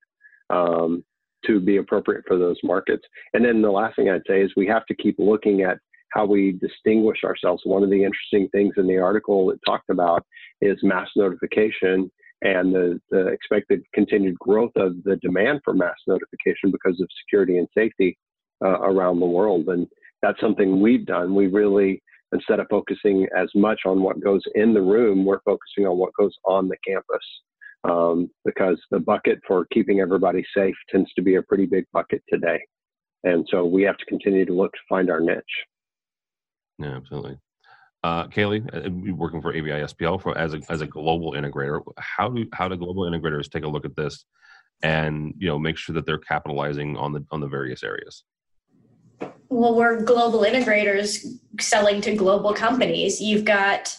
um, 0.51 1.05
to 1.45 1.61
be 1.61 1.77
appropriate 1.77 2.25
for 2.27 2.39
those 2.39 2.57
markets. 2.65 3.05
And 3.35 3.45
then 3.45 3.63
the 3.63 3.71
last 3.71 3.97
thing 3.97 4.09
I'd 4.09 4.23
say 4.27 4.43
is 4.43 4.51
we 4.57 4.67
have 4.67 4.87
to 4.87 4.95
keep 4.95 5.17
looking 5.19 5.63
at 5.63 5.79
how 6.13 6.25
we 6.25 6.53
distinguish 6.53 7.25
ourselves. 7.25 7.63
One 7.65 7.83
of 7.83 7.91
the 7.91 8.05
interesting 8.05 8.49
things 8.51 8.75
in 8.77 8.87
the 8.87 8.99
article 8.99 9.51
it 9.51 9.61
talked 9.67 9.91
about 9.91 10.25
is 10.61 10.79
mass 10.83 11.09
notification 11.17 12.11
and 12.43 12.75
the, 12.75 13.01
the 13.11 13.29
expected 13.29 13.83
continued 13.95 14.39
growth 14.39 14.73
of 14.77 15.03
the 15.05 15.17
demand 15.17 15.61
for 15.65 15.75
mass 15.75 15.97
notification 16.07 16.71
because 16.71 17.01
of 17.01 17.09
security 17.25 17.59
and 17.59 17.69
safety 17.77 18.17
uh, 18.65 18.81
around 18.81 19.21
the 19.21 19.27
world. 19.27 19.69
And 19.69 19.87
that's 20.23 20.41
something 20.41 20.81
we've 20.81 21.07
done. 21.07 21.35
We 21.35 21.47
really, 21.47 22.03
instead 22.33 22.61
of 22.61 22.67
focusing 22.71 23.27
as 23.37 23.49
much 23.55 23.81
on 23.87 24.03
what 24.03 24.23
goes 24.23 24.43
in 24.55 24.75
the 24.75 24.83
room, 24.83 25.25
we're 25.25 25.41
focusing 25.45 25.87
on 25.87 25.97
what 25.99 26.15
goes 26.19 26.35
on 26.45 26.69
the 26.69 26.77
campus. 26.87 27.25
Um, 27.85 28.31
because 28.45 28.81
the 28.91 28.99
bucket 28.99 29.39
for 29.47 29.67
keeping 29.73 30.01
everybody 30.01 30.45
safe 30.57 30.75
tends 30.91 31.13
to 31.15 31.23
be 31.23 31.37
a 31.37 31.43
pretty 31.43 31.67
big 31.67 31.85
bucket 31.93 32.21
today. 32.29 32.59
And 33.23 33.47
so 33.51 33.65
we 33.65 33.83
have 33.83 33.97
to 33.99 34.05
continue 34.07 34.45
to 34.45 34.53
look 34.53 34.73
to 34.73 34.79
find 34.89 35.09
our 35.09 35.21
niche. 35.21 35.45
Yeah, 36.79 36.97
absolutely. 36.97 37.39
Uh, 38.05 38.29
Kaylee, 38.29 38.63
uh, 38.73 39.15
working 39.15 39.43
for 39.43 39.53
AVI 39.53 39.83
SPL 39.85 40.21
for 40.21 40.37
as 40.39 40.55
a 40.55 40.61
as 40.69 40.81
a 40.81 40.87
global 40.87 41.33
integrator, 41.33 41.83
how 41.99 42.29
do 42.29 42.47
how 42.53 42.69
do 42.69 42.77
global 42.77 43.03
integrators 43.03 43.51
take 43.51 43.65
a 43.65 43.69
look 43.69 43.85
at 43.85 43.97
this, 43.97 44.25
and 44.83 45.35
you 45.39 45.49
know 45.49 45.59
make 45.59 45.77
sure 45.77 45.95
that 45.95 46.07
they're 46.07 46.19
capitalizing 46.19 46.97
on 46.97 47.13
the 47.13 47.25
on 47.33 47.41
the 47.41 47.49
various 47.49 47.83
areas? 47.83 48.25
Well, 49.49 49.75
we're 49.75 50.03
global 50.03 50.41
integrators 50.41 51.25
selling 51.61 52.01
to 52.03 52.15
global 52.15 52.53
companies. 52.53 53.21
You've 53.21 53.45
got 53.45 53.97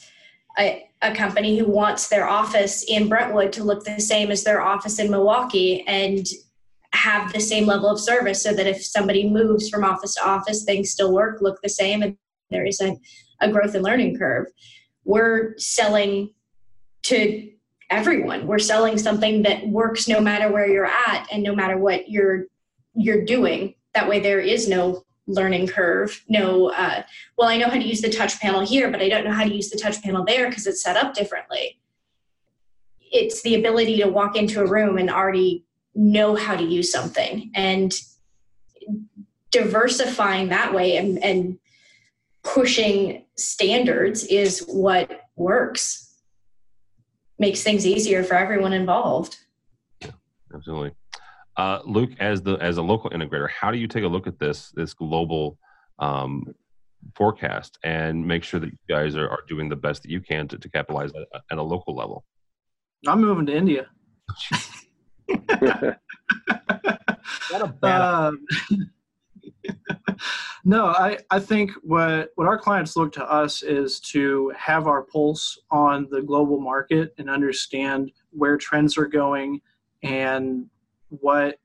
a, 0.59 0.87
a 1.01 1.13
company 1.13 1.57
who 1.57 1.67
wants 1.67 2.07
their 2.07 2.27
office 2.27 2.83
in 2.87 3.09
Brentwood 3.09 3.51
to 3.53 3.63
look 3.63 3.83
the 3.83 3.99
same 3.99 4.29
as 4.29 4.43
their 4.43 4.61
office 4.61 4.99
in 4.99 5.09
Milwaukee, 5.09 5.83
and 5.87 6.25
have 6.93 7.33
the 7.33 7.39
same 7.39 7.65
level 7.65 7.89
of 7.89 7.99
service 7.99 8.41
so 8.41 8.53
that 8.53 8.67
if 8.67 8.83
somebody 8.85 9.29
moves 9.29 9.69
from 9.69 9.83
office 9.83 10.15
to 10.15 10.25
office, 10.25 10.63
things 10.63 10.91
still 10.91 11.11
work, 11.11 11.41
look 11.41 11.59
the 11.61 11.69
same, 11.69 12.01
and 12.01 12.17
there 12.49 12.65
is 12.65 12.81
a, 12.81 12.95
a 13.41 13.51
growth 13.51 13.75
and 13.75 13.83
learning 13.83 14.17
curve. 14.17 14.47
We're 15.03 15.57
selling 15.57 16.33
to 17.03 17.49
everyone. 17.89 18.47
We're 18.47 18.59
selling 18.59 18.97
something 18.97 19.43
that 19.43 19.67
works 19.67 20.07
no 20.07 20.19
matter 20.19 20.51
where 20.51 20.69
you're 20.69 20.85
at 20.85 21.27
and 21.31 21.43
no 21.43 21.55
matter 21.55 21.77
what 21.77 22.09
you're 22.09 22.45
you're 22.95 23.23
doing. 23.23 23.75
That 23.93 24.09
way 24.09 24.19
there 24.19 24.39
is 24.39 24.67
no 24.67 25.03
learning 25.27 25.67
curve. 25.67 26.23
No, 26.27 26.71
uh, 26.71 27.03
well, 27.37 27.49
I 27.49 27.57
know 27.57 27.67
how 27.67 27.77
to 27.77 27.85
use 27.85 28.01
the 28.01 28.09
touch 28.09 28.39
panel 28.39 28.61
here, 28.61 28.89
but 28.89 29.01
I 29.01 29.09
don't 29.09 29.25
know 29.25 29.31
how 29.31 29.43
to 29.43 29.53
use 29.53 29.69
the 29.69 29.77
touch 29.77 30.01
panel 30.01 30.23
there 30.25 30.49
because 30.49 30.65
it's 30.65 30.81
set 30.81 30.97
up 30.97 31.13
differently. 31.13 31.79
It's 33.11 33.41
the 33.41 33.55
ability 33.55 33.97
to 34.01 34.07
walk 34.07 34.35
into 34.35 34.61
a 34.61 34.67
room 34.67 34.97
and 34.97 35.09
already 35.09 35.65
know 35.95 36.35
how 36.35 36.55
to 36.55 36.63
use 36.63 36.91
something 36.91 37.51
and 37.55 37.93
diversifying 39.51 40.49
that 40.49 40.73
way 40.73 40.97
and, 40.97 41.21
and 41.23 41.59
pushing 42.53 43.25
standards 43.37 44.23
is 44.25 44.65
what 44.67 45.21
works 45.35 46.15
makes 47.39 47.61
things 47.61 47.85
easier 47.85 48.23
for 48.23 48.35
everyone 48.35 48.73
involved 48.73 49.37
yeah, 50.01 50.11
absolutely 50.53 50.91
uh, 51.57 51.79
luke 51.85 52.11
as 52.19 52.41
the 52.41 52.53
as 52.55 52.77
a 52.77 52.81
local 52.81 53.09
integrator 53.09 53.49
how 53.49 53.71
do 53.71 53.77
you 53.77 53.87
take 53.87 54.03
a 54.03 54.07
look 54.07 54.27
at 54.27 54.39
this 54.39 54.71
this 54.75 54.93
global 54.93 55.57
um, 55.99 56.43
forecast 57.15 57.77
and 57.83 58.25
make 58.25 58.43
sure 58.43 58.59
that 58.59 58.67
you 58.67 58.77
guys 58.89 59.15
are, 59.15 59.29
are 59.29 59.39
doing 59.47 59.69
the 59.69 59.75
best 59.75 60.03
that 60.03 60.11
you 60.11 60.21
can 60.21 60.47
to, 60.47 60.57
to 60.57 60.69
capitalize 60.69 61.11
at, 61.11 61.41
at 61.51 61.57
a 61.57 61.63
local 61.63 61.95
level? 61.95 62.23
I'm 63.07 63.21
moving 63.21 63.45
to 63.47 63.55
India. 63.55 63.87
What 67.49 67.61
a 67.61 67.87
um, 67.87 68.45
no, 70.65 70.87
I, 70.87 71.17
I 71.29 71.39
think 71.39 71.71
what, 71.81 72.31
what 72.35 72.47
our 72.47 72.57
clients 72.57 72.95
look 72.95 73.11
to 73.13 73.31
us 73.31 73.63
is 73.63 73.99
to 74.01 74.51
have 74.57 74.87
our 74.87 75.03
pulse 75.03 75.59
on 75.71 76.07
the 76.09 76.21
global 76.21 76.59
market 76.59 77.13
and 77.17 77.29
understand 77.29 78.11
where 78.31 78.57
trends 78.57 78.97
are 78.97 79.07
going 79.07 79.61
and 80.03 80.65
what 81.09 81.59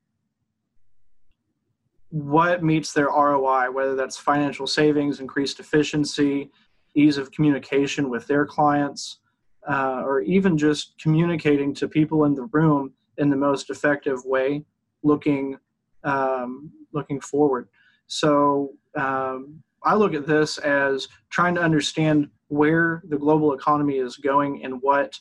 what 2.11 2.63
meets 2.63 2.93
their 2.93 3.07
ROI, 3.07 3.71
whether 3.71 3.97
that's 3.97 4.19
financial 4.19 4.67
savings, 4.67 5.19
increased 5.19 5.61
efficiency, 5.61 6.51
ease 6.95 7.17
of 7.17 7.33
communication 7.33 8.11
with 8.11 8.27
their 8.27 8.45
clients, 8.45 9.21
uh, 9.67 10.03
or 10.05 10.21
even 10.21 10.59
just 10.59 10.93
communicating 11.01 11.73
to 11.73 11.89
people 11.89 12.25
in 12.27 12.35
the 12.35 12.49
room 12.53 12.93
in 13.17 13.31
the 13.31 13.37
most 13.37 13.71
effective 13.71 14.23
way, 14.27 14.63
looking 15.03 15.57
um, 16.05 16.71
looking 16.93 17.21
forward. 17.21 17.69
So 18.13 18.75
um, 18.95 19.63
I 19.83 19.95
look 19.95 20.13
at 20.13 20.27
this 20.27 20.59
as 20.59 21.09
trying 21.31 21.55
to 21.55 21.63
understand 21.63 22.29
where 22.49 23.03
the 23.09 23.17
global 23.17 23.55
economy 23.55 23.97
is 23.97 24.19
going 24.19 24.63
and 24.65 24.83
what 24.83 25.19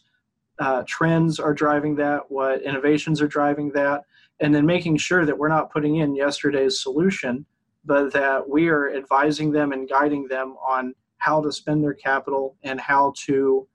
uh, 0.59 0.83
trends 0.85 1.39
are 1.39 1.53
driving 1.53 1.95
that, 1.95 2.29
what 2.29 2.61
innovations 2.63 3.21
are 3.21 3.29
driving 3.29 3.71
that, 3.71 4.01
and 4.41 4.53
then 4.53 4.65
making 4.65 4.97
sure 4.97 5.25
that 5.25 5.37
we're 5.37 5.47
not 5.47 5.71
putting 5.71 5.95
in 5.97 6.17
yesterday's 6.17 6.83
solution, 6.83 7.45
but 7.85 8.11
that 8.11 8.49
we 8.49 8.67
are 8.67 8.93
advising 8.93 9.53
them 9.53 9.71
and 9.71 9.87
guiding 9.87 10.27
them 10.27 10.57
on 10.57 10.93
how 11.19 11.41
to 11.41 11.49
spend 11.49 11.81
their 11.81 11.93
capital 11.93 12.57
and 12.63 12.81
how 12.81 13.13
to 13.15 13.65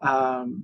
um, 0.00 0.62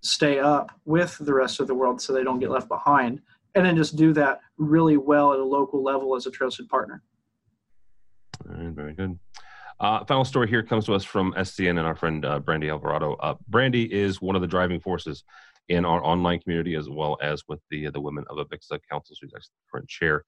stay 0.00 0.38
up 0.38 0.70
with 0.86 1.18
the 1.18 1.34
rest 1.34 1.60
of 1.60 1.66
the 1.66 1.74
world 1.74 2.00
so 2.00 2.14
they 2.14 2.24
don't 2.24 2.40
get 2.40 2.50
left 2.50 2.68
behind. 2.68 3.20
And 3.54 3.66
then 3.66 3.76
just 3.76 3.94
do 3.94 4.14
that 4.14 4.40
really 4.56 4.96
well 4.96 5.34
at 5.34 5.38
a 5.38 5.44
local 5.44 5.82
level 5.82 6.16
as 6.16 6.24
a 6.24 6.30
trusted 6.30 6.70
partner. 6.70 7.02
All 8.48 8.56
right, 8.56 8.72
very 8.72 8.94
good. 8.94 9.18
Uh, 9.78 10.04
final 10.04 10.24
story 10.24 10.48
here 10.48 10.62
comes 10.62 10.86
to 10.86 10.94
us 10.94 11.04
from 11.04 11.34
SCN 11.34 11.70
and 11.70 11.80
our 11.80 11.96
friend 11.96 12.24
uh, 12.24 12.38
Brandy 12.38 12.70
Alvarado. 12.70 13.14
Uh, 13.14 13.34
Brandy 13.48 13.92
is 13.92 14.22
one 14.22 14.34
of 14.34 14.42
the 14.42 14.48
driving 14.48 14.80
forces 14.80 15.24
in 15.68 15.84
our 15.84 16.02
online 16.04 16.40
community 16.40 16.74
as 16.76 16.88
well 16.88 17.18
as 17.20 17.42
with 17.48 17.60
the 17.70 17.88
the 17.90 18.00
Women 18.00 18.24
of 18.30 18.38
Avixa 18.38 18.78
Council. 18.90 19.16
She's 19.18 19.32
actually 19.34 19.52
the 19.56 19.70
current 19.70 19.88
chair. 19.88 20.24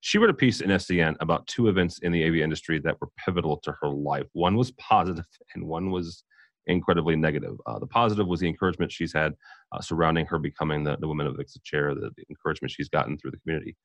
She 0.00 0.18
wrote 0.18 0.30
a 0.30 0.34
piece 0.34 0.60
in 0.60 0.70
SCN 0.70 1.16
about 1.20 1.46
two 1.46 1.68
events 1.68 1.98
in 1.98 2.12
the 2.12 2.24
AV 2.26 2.36
industry 2.36 2.80
that 2.80 3.00
were 3.00 3.08
pivotal 3.24 3.56
to 3.58 3.72
her 3.80 3.88
life. 3.88 4.26
One 4.32 4.56
was 4.56 4.72
positive, 4.72 5.24
and 5.54 5.66
one 5.66 5.90
was 5.90 6.24
incredibly 6.66 7.16
negative. 7.16 7.56
Uh, 7.66 7.78
the 7.78 7.86
positive 7.86 8.26
was 8.26 8.40
the 8.40 8.48
encouragement 8.48 8.92
she's 8.92 9.12
had 9.12 9.34
uh, 9.72 9.80
surrounding 9.80 10.26
her 10.26 10.38
becoming 10.38 10.84
the, 10.84 10.96
the 10.98 11.08
Women 11.08 11.26
of 11.26 11.34
Avixa 11.34 11.62
chair, 11.64 11.94
the, 11.94 12.10
the 12.16 12.24
encouragement 12.30 12.70
she's 12.70 12.88
gotten 12.88 13.16
through 13.16 13.32
the 13.32 13.38
community. 13.38 13.76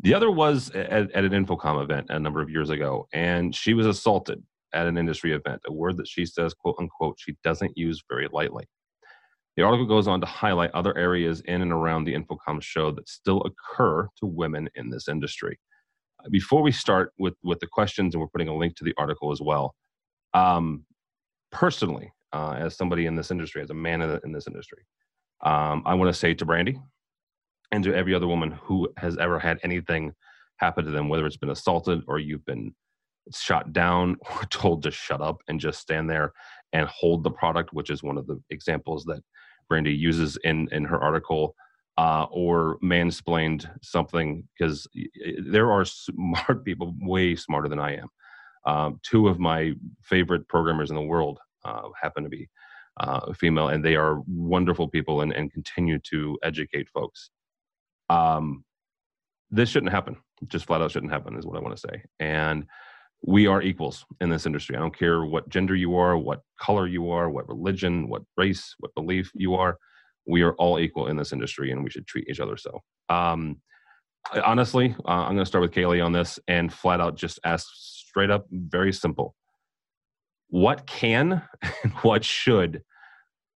The 0.00 0.14
other 0.14 0.30
was 0.30 0.70
at, 0.70 1.10
at, 1.10 1.24
an 1.24 1.44
InfoComm 1.44 1.82
event 1.82 2.06
a 2.10 2.18
number 2.18 2.40
of 2.40 2.50
years 2.50 2.70
ago, 2.70 3.08
and 3.12 3.54
she 3.54 3.74
was 3.74 3.86
assaulted 3.86 4.42
at 4.72 4.86
an 4.86 4.96
industry 4.96 5.32
event, 5.32 5.62
a 5.66 5.72
word 5.72 5.96
that 5.96 6.06
she 6.06 6.24
says, 6.24 6.54
quote 6.54 6.76
unquote, 6.78 7.16
she 7.18 7.36
doesn't 7.42 7.76
use 7.76 8.02
very 8.08 8.28
lightly. 8.30 8.64
The 9.56 9.64
article 9.64 9.86
goes 9.86 10.06
on 10.06 10.20
to 10.20 10.26
highlight 10.26 10.70
other 10.70 10.96
areas 10.96 11.40
in 11.46 11.62
and 11.62 11.72
around 11.72 12.04
the 12.04 12.14
InfoComm 12.14 12.62
show 12.62 12.92
that 12.92 13.08
still 13.08 13.42
occur 13.42 14.08
to 14.18 14.26
women 14.26 14.68
in 14.76 14.88
this 14.88 15.08
industry. 15.08 15.58
Before 16.30 16.62
we 16.62 16.70
start 16.70 17.12
with, 17.18 17.34
with 17.42 17.58
the 17.58 17.66
questions, 17.66 18.14
and 18.14 18.20
we're 18.20 18.28
putting 18.28 18.48
a 18.48 18.56
link 18.56 18.76
to 18.76 18.84
the 18.84 18.94
article 18.98 19.32
as 19.32 19.40
well, 19.40 19.74
um, 20.32 20.84
personally, 21.50 22.12
uh, 22.32 22.54
as 22.58 22.76
somebody 22.76 23.06
in 23.06 23.16
this 23.16 23.32
industry, 23.32 23.62
as 23.62 23.70
a 23.70 23.74
man 23.74 24.02
in, 24.02 24.20
in 24.24 24.32
this 24.32 24.46
industry, 24.46 24.84
um, 25.44 25.82
I 25.86 25.94
want 25.94 26.08
to 26.08 26.18
say 26.18 26.34
to 26.34 26.44
Brandy 26.44 26.78
and 27.72 27.84
to 27.84 27.94
every 27.94 28.14
other 28.14 28.26
woman 28.26 28.50
who 28.50 28.88
has 28.96 29.16
ever 29.18 29.38
had 29.38 29.58
anything 29.62 30.12
happen 30.56 30.84
to 30.84 30.90
them, 30.90 31.08
whether 31.08 31.26
it's 31.26 31.36
been 31.36 31.50
assaulted 31.50 32.02
or 32.06 32.18
you've 32.18 32.44
been 32.44 32.74
shot 33.34 33.72
down 33.72 34.16
or 34.30 34.44
told 34.50 34.82
to 34.82 34.90
shut 34.90 35.20
up 35.20 35.42
and 35.48 35.60
just 35.60 35.80
stand 35.80 36.08
there 36.08 36.32
and 36.72 36.88
hold 36.88 37.22
the 37.22 37.30
product, 37.30 37.72
which 37.72 37.90
is 37.90 38.02
one 38.02 38.18
of 38.18 38.26
the 38.26 38.40
examples 38.50 39.04
that 39.04 39.22
Brandy 39.68 39.92
uses 39.92 40.38
in 40.44 40.68
in 40.72 40.84
her 40.84 41.00
article. 41.00 41.54
Uh, 41.96 42.28
or 42.30 42.78
mansplained 42.80 43.68
something 43.82 44.46
because 44.56 44.86
there 45.44 45.72
are 45.72 45.84
smart 45.84 46.64
people 46.64 46.94
way 47.00 47.34
smarter 47.34 47.68
than 47.68 47.80
I 47.80 47.96
am. 47.96 48.08
Um, 48.66 49.00
two 49.02 49.26
of 49.26 49.40
my 49.40 49.72
favorite 50.00 50.46
programmers 50.46 50.90
in 50.90 50.94
the 50.94 51.02
world 51.02 51.40
uh, 51.64 51.88
happen 52.00 52.22
to 52.22 52.28
be 52.28 52.48
uh, 53.00 53.32
female, 53.32 53.68
and 53.68 53.84
they 53.84 53.96
are 53.96 54.22
wonderful 54.28 54.86
people 54.86 55.22
and, 55.22 55.32
and 55.32 55.52
continue 55.52 55.98
to 56.10 56.38
educate 56.44 56.88
folks. 56.88 57.30
Um, 58.08 58.64
this 59.50 59.68
shouldn't 59.68 59.92
happen. 59.92 60.16
Just 60.46 60.66
flat 60.66 60.82
out 60.82 60.90
shouldn't 60.90 61.12
happen, 61.12 61.36
is 61.36 61.46
what 61.46 61.56
I 61.56 61.60
want 61.60 61.76
to 61.76 61.80
say. 61.80 62.02
And 62.20 62.66
we 63.22 63.46
are 63.46 63.62
equals 63.62 64.04
in 64.20 64.30
this 64.30 64.46
industry. 64.46 64.76
I 64.76 64.80
don't 64.80 64.96
care 64.96 65.24
what 65.24 65.48
gender 65.48 65.74
you 65.74 65.96
are, 65.96 66.16
what 66.16 66.42
color 66.60 66.86
you 66.86 67.10
are, 67.10 67.28
what 67.30 67.48
religion, 67.48 68.08
what 68.08 68.22
race, 68.36 68.74
what 68.78 68.94
belief 68.94 69.30
you 69.34 69.54
are. 69.54 69.78
We 70.26 70.42
are 70.42 70.54
all 70.54 70.78
equal 70.78 71.08
in 71.08 71.16
this 71.16 71.32
industry, 71.32 71.72
and 71.72 71.82
we 71.82 71.90
should 71.90 72.06
treat 72.06 72.28
each 72.28 72.40
other 72.40 72.56
so. 72.56 72.80
Um, 73.08 73.60
honestly, 74.44 74.94
uh, 75.06 75.10
I'm 75.10 75.34
going 75.34 75.38
to 75.38 75.46
start 75.46 75.62
with 75.62 75.72
Kaylee 75.72 76.04
on 76.04 76.12
this 76.12 76.38
and 76.48 76.72
flat 76.72 77.00
out 77.00 77.16
just 77.16 77.40
ask 77.44 77.66
straight 77.74 78.30
up, 78.30 78.46
very 78.50 78.92
simple. 78.92 79.34
What 80.48 80.86
can 80.86 81.42
and 81.82 81.92
what 82.02 82.24
should 82.24 82.82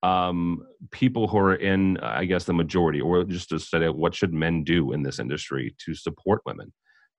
um, 0.04 0.66
people 0.92 1.28
who 1.28 1.38
are 1.38 1.56
in, 1.56 1.98
I 1.98 2.26
guess, 2.26 2.46
the 2.46 2.54
majority, 2.54 3.02
or 3.02 3.24
just 3.24 3.50
to 3.50 3.60
say, 3.60 3.88
what 3.90 4.16
should 4.16 4.34
men 4.34 4.64
do 4.64 4.94
in 4.94 5.04
this 5.04 5.20
industry 5.20 5.76
to 5.86 5.94
support 5.94 6.42
women? 6.46 6.74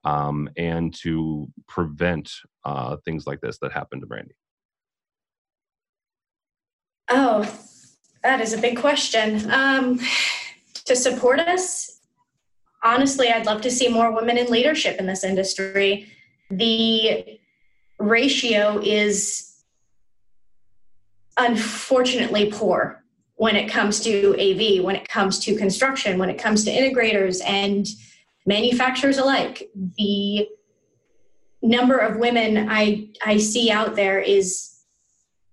um, 0.05 0.49
and 0.57 0.95
to 0.95 1.49
prevent 1.69 2.31
uh, 2.65 2.97
things 3.05 3.27
like 3.27 3.41
this 3.41 3.59
that 3.59 3.73
happen 3.73 4.01
to 4.01 4.07
Brandy? 4.07 4.35
Oh, 7.09 7.43
that 8.23 8.41
is 8.41 8.53
a 8.53 8.59
big 8.59 8.79
question. 8.79 9.51
Um, 9.51 10.01
to 10.85 10.97
support 10.97 11.41
us, 11.41 12.01
honestly, 12.83 13.29
I'd 13.29 13.47
love 13.47 13.61
to 13.63 13.71
see 13.71 13.89
more 13.89 14.13
women 14.13 14.39
in 14.39 14.51
leadership 14.51 14.99
in 14.99 15.07
this 15.07 15.25
industry. 15.25 16.09
The 16.51 17.39
ratio 17.99 18.81
is 18.83 19.52
unfortunately 21.37 22.51
poor 22.51 23.03
when 23.37 23.57
it 23.57 23.69
comes 23.69 24.01
to 24.01 24.35
AV, 24.39 24.85
when 24.85 24.97
it 24.97 25.09
comes 25.09 25.39
to 25.41 25.57
construction, 25.57 26.19
when 26.19 26.31
it 26.31 26.39
comes 26.39 26.65
to 26.65 26.71
integrators 26.71 27.41
and 27.45 27.87
manufacturers 28.47 29.19
alike. 29.19 29.71
The 29.97 30.49
number 31.63 31.99
of 31.99 32.19
women 32.19 32.69
I, 32.69 33.09
I 33.25 33.39
see 33.39 33.71
out 33.71 33.97
there 33.97 34.21
is 34.21 34.73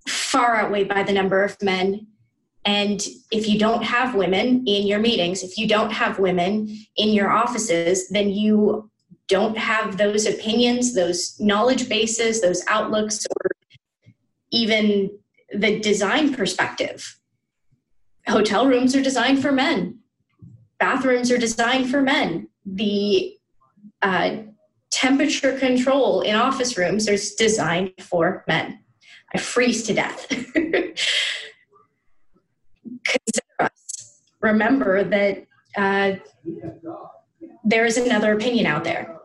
far 0.08 0.58
outweighed 0.58 0.89
by 0.89 1.04
the 1.04 1.13
number 1.13 1.44
of 1.44 1.62
men. 1.62 2.08
And 2.65 3.02
if 3.32 3.48
you 3.48 3.58
don't 3.58 3.84
have 3.84 4.15
women 4.15 4.65
in 4.68 4.86
your 4.86 5.00
meetings, 5.00 5.44
if 5.44 5.58
you 5.58 5.68
don't 5.68 5.92
have 5.92 6.20
women 6.20 6.68
in 6.98 7.10
your 7.10 7.30
offices, 7.30 8.10
then 8.10 8.30
you 8.30 8.89
don't 9.28 9.58
have 9.58 9.98
those 9.98 10.26
opinions, 10.26 10.94
those 10.94 11.39
knowledge 11.39 11.88
bases, 11.88 12.42
those 12.42 12.63
outlooks, 12.68 13.26
or 13.26 13.52
even 14.52 15.12
the 15.53 15.79
design 15.79 16.33
perspective. 16.33 17.19
Hotel 18.27 18.67
rooms 18.67 18.95
are 18.95 19.01
designed 19.01 19.41
for 19.41 19.51
men, 19.51 19.99
bathrooms 20.79 21.31
are 21.31 21.38
designed 21.38 21.89
for 21.89 22.01
men 22.01 22.49
the 22.75 23.35
uh, 24.01 24.38
temperature 24.91 25.57
control 25.57 26.21
in 26.21 26.35
office 26.35 26.77
rooms 26.77 27.07
is 27.07 27.35
designed 27.35 27.93
for 27.99 28.43
men. 28.47 28.79
I 29.33 29.38
freeze 29.38 29.83
to 29.83 29.93
death. 29.93 30.27
Consider 33.07 33.45
us. 33.59 34.21
Remember 34.41 35.03
that 35.03 35.45
uh, 35.77 36.13
there 37.63 37.85
is 37.85 37.97
another 37.97 38.33
opinion 38.33 38.65
out 38.65 38.83
there. 38.83 39.18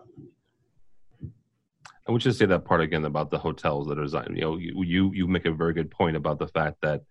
I 2.07 2.13
would 2.13 2.21
just 2.21 2.39
say 2.39 2.47
that 2.47 2.65
part 2.65 2.81
again 2.81 3.05
about 3.05 3.31
the 3.31 3.39
hotels 3.39 3.89
that 3.89 3.99
are 3.99 4.03
designed. 4.03 4.37
You 4.37 4.43
know, 4.43 4.57
you, 4.59 4.83
you 4.83 5.13
you 5.13 5.27
make 5.27 5.47
a 5.47 5.53
very 5.53 5.73
good 5.73 5.91
point 5.91 6.17
about 6.17 6.39
the 6.39 6.49
fact 6.49 6.77
that 6.83 7.03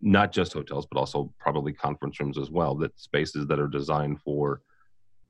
not 0.00 0.32
just 0.32 0.52
hotels, 0.52 0.86
but 0.90 0.98
also 0.98 1.32
probably 1.38 1.72
conference 1.72 2.20
rooms 2.20 2.36
as 2.36 2.50
well. 2.50 2.74
That 2.74 2.98
spaces 2.98 3.46
that 3.46 3.58
are 3.58 3.68
designed 3.68 4.20
for 4.20 4.60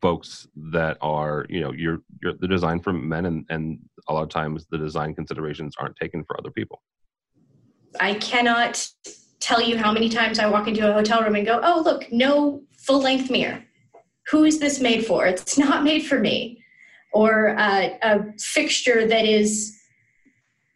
folks 0.02 0.48
that 0.56 0.98
are 1.00 1.46
you 1.48 1.60
know 1.60 1.72
you're 1.72 2.02
you're 2.20 2.34
the 2.34 2.48
design 2.48 2.80
for 2.80 2.92
men 2.92 3.24
and 3.26 3.46
and 3.48 3.78
a 4.08 4.12
lot 4.12 4.24
of 4.24 4.28
times 4.28 4.66
the 4.70 4.76
design 4.76 5.14
considerations 5.14 5.74
aren't 5.78 5.96
taken 5.96 6.24
for 6.24 6.36
other 6.38 6.50
people 6.50 6.82
i 8.00 8.12
cannot 8.14 8.86
tell 9.38 9.62
you 9.62 9.78
how 9.78 9.92
many 9.92 10.08
times 10.08 10.40
i 10.40 10.46
walk 10.46 10.66
into 10.66 10.88
a 10.88 10.92
hotel 10.92 11.22
room 11.22 11.36
and 11.36 11.46
go 11.46 11.60
oh 11.62 11.80
look 11.84 12.10
no 12.10 12.60
full 12.76 13.00
length 13.00 13.30
mirror 13.30 13.62
who 14.26 14.44
is 14.44 14.58
this 14.58 14.80
made 14.80 15.06
for 15.06 15.24
it's 15.24 15.56
not 15.56 15.84
made 15.84 16.04
for 16.04 16.18
me 16.18 16.61
or 17.12 17.56
uh, 17.58 17.88
a 18.02 18.24
fixture 18.38 19.06
that 19.06 19.24
is 19.24 19.78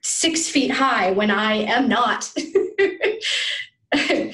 six 0.03 0.49
feet 0.49 0.71
high 0.71 1.11
when 1.13 1.31
I 1.31 1.55
am 1.55 1.89
not. 1.89 2.33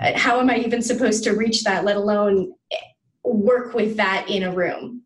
How 0.00 0.40
am 0.40 0.48
I 0.50 0.58
even 0.58 0.82
supposed 0.82 1.24
to 1.24 1.32
reach 1.32 1.64
that, 1.64 1.84
let 1.84 1.96
alone 1.96 2.54
work 3.24 3.74
with 3.74 3.96
that 3.96 4.26
in 4.28 4.44
a 4.44 4.52
room? 4.52 5.02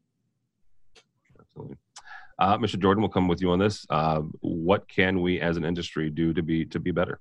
Absolutely. 1.41 1.77
Uh, 2.39 2.59
Mr. 2.59 2.79
Jordan, 2.79 3.03
we'll 3.03 3.11
come 3.11 3.29
with 3.29 3.41
you 3.41 3.51
on 3.51 3.59
this. 3.59 3.87
Uh, 3.91 4.21
what 4.41 4.89
can 4.89 5.21
we 5.21 5.41
as 5.41 5.57
an 5.57 5.65
industry 5.65 6.11
do 6.11 6.33
to 6.33 6.43
be 6.43 6.65
to 6.67 6.79
be 6.79 6.91
better? 6.91 7.21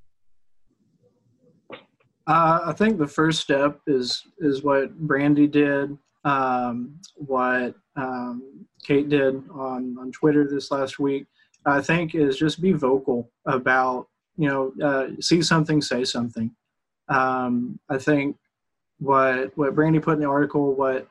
Uh, 2.26 2.60
I 2.65 2.73
think 2.73 2.97
the 2.97 3.08
first 3.08 3.41
step 3.41 3.80
is 3.88 4.23
is 4.39 4.63
what 4.63 4.97
Brandy 4.97 5.47
did, 5.47 5.97
um, 6.23 6.99
what 7.15 7.76
um, 7.95 8.65
Kate 8.84 9.10
did 9.10 9.36
on 9.50 9.98
on 10.00 10.12
Twitter 10.12 10.48
this 10.48 10.72
last 10.72 11.00
week. 11.00 11.28
I 11.65 11.82
think 11.82 12.15
is 12.15 12.38
just 12.38 12.62
be 12.62 12.74
vocal 12.74 13.32
about 13.46 14.08
you 14.38 14.48
know 14.48 14.74
uh, 14.84 15.22
see 15.22 15.41
something, 15.41 15.82
say 15.82 16.04
something. 16.04 16.52
Um, 17.10 17.80
I 17.89 17.98
think 17.98 18.38
what 19.00 19.58
what 19.58 19.76
Brandy 19.76 20.00
put 20.00 20.15
in 20.15 20.22
the 20.22 20.28
article, 20.28 20.74
what 20.76 21.08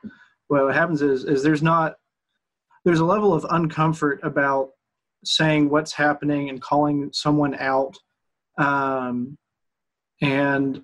what 0.47 0.73
happens 0.73 1.01
is 1.01 1.25
is 1.25 1.43
there's 1.43 1.63
not 1.63 1.95
there's 2.83 2.99
a 2.99 3.05
level 3.05 3.33
of 3.33 3.43
uncomfort 3.45 4.21
about 4.23 4.71
saying 5.23 5.69
what's 5.69 5.93
happening 5.93 6.49
and 6.49 6.61
calling 6.61 7.09
someone 7.13 7.55
out, 7.55 7.97
um, 8.57 9.37
and 10.21 10.83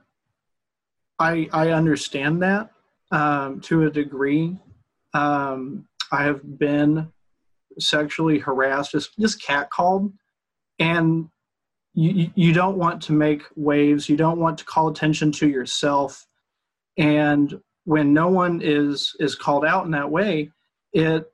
I 1.19 1.49
I 1.51 1.71
understand 1.71 2.41
that 2.41 2.71
um, 3.11 3.59
to 3.61 3.83
a 3.83 3.89
degree. 3.89 4.57
Um, 5.13 5.88
I 6.11 6.23
have 6.23 6.59
been 6.59 7.11
sexually 7.77 8.39
harassed, 8.39 8.91
just 8.91 9.17
just 9.19 9.41
catcalled, 9.41 10.13
and 10.79 11.29
you 11.93 12.31
you 12.35 12.53
don't 12.53 12.77
want 12.77 13.01
to 13.03 13.13
make 13.13 13.43
waves. 13.55 14.09
You 14.09 14.17
don't 14.17 14.39
want 14.39 14.57
to 14.59 14.65
call 14.65 14.87
attention 14.89 15.31
to 15.33 15.47
yourself, 15.47 16.25
and 16.97 17.59
when 17.85 18.13
no 18.13 18.27
one 18.27 18.61
is 18.61 19.15
is 19.19 19.35
called 19.35 19.65
out 19.65 19.85
in 19.85 19.91
that 19.91 20.11
way, 20.11 20.51
it 20.93 21.31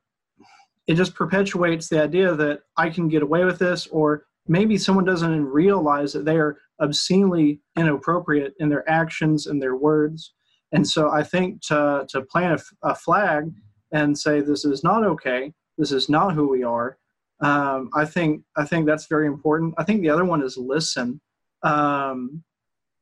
it 0.88 0.96
just 0.96 1.16
perpetuates 1.16 1.90
the 1.90 2.02
idea 2.02 2.36
that 2.36 2.60
I 2.78 2.90
can 2.90 3.08
get 3.08 3.24
away 3.24 3.44
with 3.44 3.60
this, 3.60 3.88
or 3.88 4.26
maybe 4.48 4.78
someone 4.78 5.06
doesn't 5.06 5.46
realize 5.46 6.14
that 6.14 6.26
they 6.26 6.38
are 6.38 6.58
obscenely 6.80 7.62
inappropriate 7.78 8.54
in 8.60 8.70
their 8.70 8.88
actions 8.90 9.48
and 9.48 9.62
their 9.62 9.76
words. 9.76 10.34
And 10.72 10.88
so 10.88 11.10
I 11.10 11.24
think 11.24 11.62
to, 11.68 12.06
to 12.10 12.22
plant 12.22 12.62
a, 12.84 12.90
a 12.90 12.96
flag 12.96 13.52
and 13.96 14.18
say 14.18 14.42
this 14.42 14.66
is 14.66 14.84
not 14.84 15.06
okay, 15.06 15.54
this 15.78 15.94
is 15.94 16.10
not 16.10 16.34
who 16.34 16.50
we 16.50 16.64
are. 16.64 16.98
Um, 17.40 17.90
I 17.96 18.04
think 18.06 18.44
I 18.58 18.66
think 18.66 18.86
that's 18.86 19.08
very 19.08 19.26
important. 19.26 19.74
I 19.78 19.84
think 19.84 20.02
the 20.02 20.10
other 20.10 20.26
one 20.26 20.44
is 20.44 20.58
listen. 20.58 21.22
Um, 21.64 22.44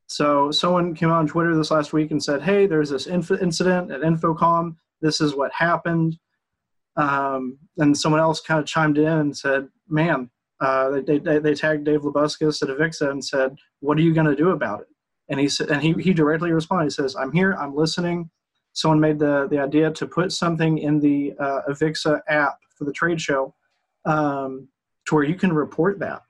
so 0.06 0.52
someone 0.52 0.94
came 0.94 1.10
out 1.10 1.18
on 1.18 1.26
Twitter 1.26 1.56
this 1.56 1.72
last 1.72 1.92
week 1.92 2.12
and 2.12 2.22
said, 2.22 2.42
"Hey, 2.42 2.66
there's 2.66 2.90
this 2.90 3.06
inf- 3.06 3.42
incident 3.42 3.90
at 3.90 4.02
InfoComm. 4.02 4.76
This 5.00 5.20
is 5.20 5.34
what 5.34 5.52
happened." 5.52 6.16
Um, 6.96 7.58
and 7.78 7.98
someone 7.98 8.20
else 8.20 8.40
kind 8.40 8.60
of 8.60 8.66
chimed 8.66 8.98
in 8.98 9.06
and 9.06 9.36
said, 9.36 9.68
"Man, 9.88 10.30
uh, 10.60 11.00
they, 11.00 11.18
they, 11.18 11.38
they 11.40 11.54
tagged 11.54 11.84
Dave 11.84 12.02
Labuskes 12.02 12.62
at 12.62 12.68
Avixa 12.68 13.10
and 13.10 13.24
said, 13.24 13.56
"What 13.80 13.98
are 13.98 14.02
you 14.02 14.14
going 14.14 14.28
to 14.28 14.36
do 14.36 14.50
about 14.50 14.82
it?" 14.82 14.88
And 15.28 15.40
he 15.40 15.48
said, 15.48 15.70
and 15.70 15.82
he 15.82 15.92
he 15.94 16.12
directly 16.12 16.52
responded. 16.52 16.84
He 16.84 16.90
says, 16.90 17.16
"I'm 17.16 17.32
here. 17.32 17.52
I'm 17.54 17.74
listening." 17.74 18.30
Someone 18.74 19.00
made 19.00 19.18
the 19.18 19.48
the 19.50 19.58
idea 19.58 19.90
to 19.90 20.06
put 20.06 20.32
something 20.32 20.78
in 20.78 21.00
the 21.00 21.34
uh, 21.40 21.60
Avixa 21.70 22.20
app 22.28 22.58
for 22.76 22.84
the 22.84 22.92
trade 22.92 23.20
show, 23.20 23.54
um, 24.04 24.68
to 25.06 25.14
where 25.14 25.24
you 25.24 25.34
can 25.34 25.52
report 25.52 25.98
that, 26.00 26.22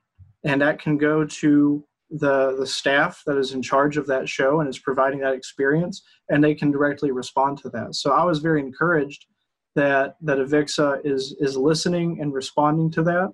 and 0.44 0.60
that 0.62 0.80
can 0.80 0.96
go 0.96 1.24
to 1.24 1.84
the 2.10 2.56
the 2.56 2.66
staff 2.66 3.22
that 3.26 3.36
is 3.36 3.52
in 3.52 3.62
charge 3.62 3.96
of 3.96 4.06
that 4.06 4.28
show 4.28 4.60
and 4.60 4.68
is 4.68 4.78
providing 4.78 5.18
that 5.20 5.34
experience, 5.34 6.02
and 6.28 6.42
they 6.42 6.54
can 6.54 6.70
directly 6.70 7.10
respond 7.10 7.58
to 7.58 7.68
that. 7.70 7.96
So 7.96 8.12
I 8.12 8.22
was 8.24 8.38
very 8.38 8.60
encouraged 8.60 9.26
that 9.74 10.16
that 10.20 10.38
Avixa 10.38 11.00
is 11.04 11.34
is 11.40 11.56
listening 11.56 12.20
and 12.20 12.32
responding 12.32 12.90
to 12.92 13.02
that 13.02 13.32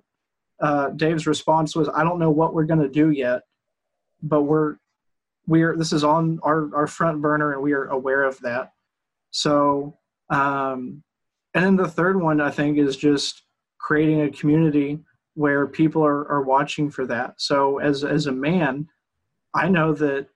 uh, 0.61 0.91
Dave's 0.91 1.27
response 1.27 1.75
was, 1.75 1.89
"I 1.89 2.03
don't 2.03 2.19
know 2.19 2.29
what 2.29 2.53
we're 2.53 2.65
going 2.65 2.81
to 2.81 2.87
do 2.87 3.09
yet, 3.09 3.41
but 4.21 4.43
we're 4.43 4.77
we're 5.47 5.75
this 5.75 5.91
is 5.91 6.03
on 6.03 6.39
our 6.43 6.73
our 6.75 6.87
front 6.87 7.21
burner, 7.21 7.53
and 7.53 7.61
we 7.61 7.73
are 7.73 7.85
aware 7.87 8.23
of 8.23 8.39
that." 8.41 8.71
So, 9.31 9.97
um, 10.29 11.03
and 11.53 11.65
then 11.65 11.75
the 11.75 11.87
third 11.87 12.21
one 12.21 12.39
I 12.39 12.51
think 12.51 12.77
is 12.77 12.95
just 12.95 13.43
creating 13.79 14.21
a 14.21 14.29
community 14.29 14.99
where 15.33 15.65
people 15.67 16.05
are 16.05 16.27
are 16.29 16.43
watching 16.43 16.89
for 16.89 17.05
that. 17.07 17.35
So 17.37 17.79
as 17.79 18.03
as 18.03 18.27
a 18.27 18.31
man, 18.31 18.87
I 19.53 19.69
know 19.69 19.93
that 19.93 20.27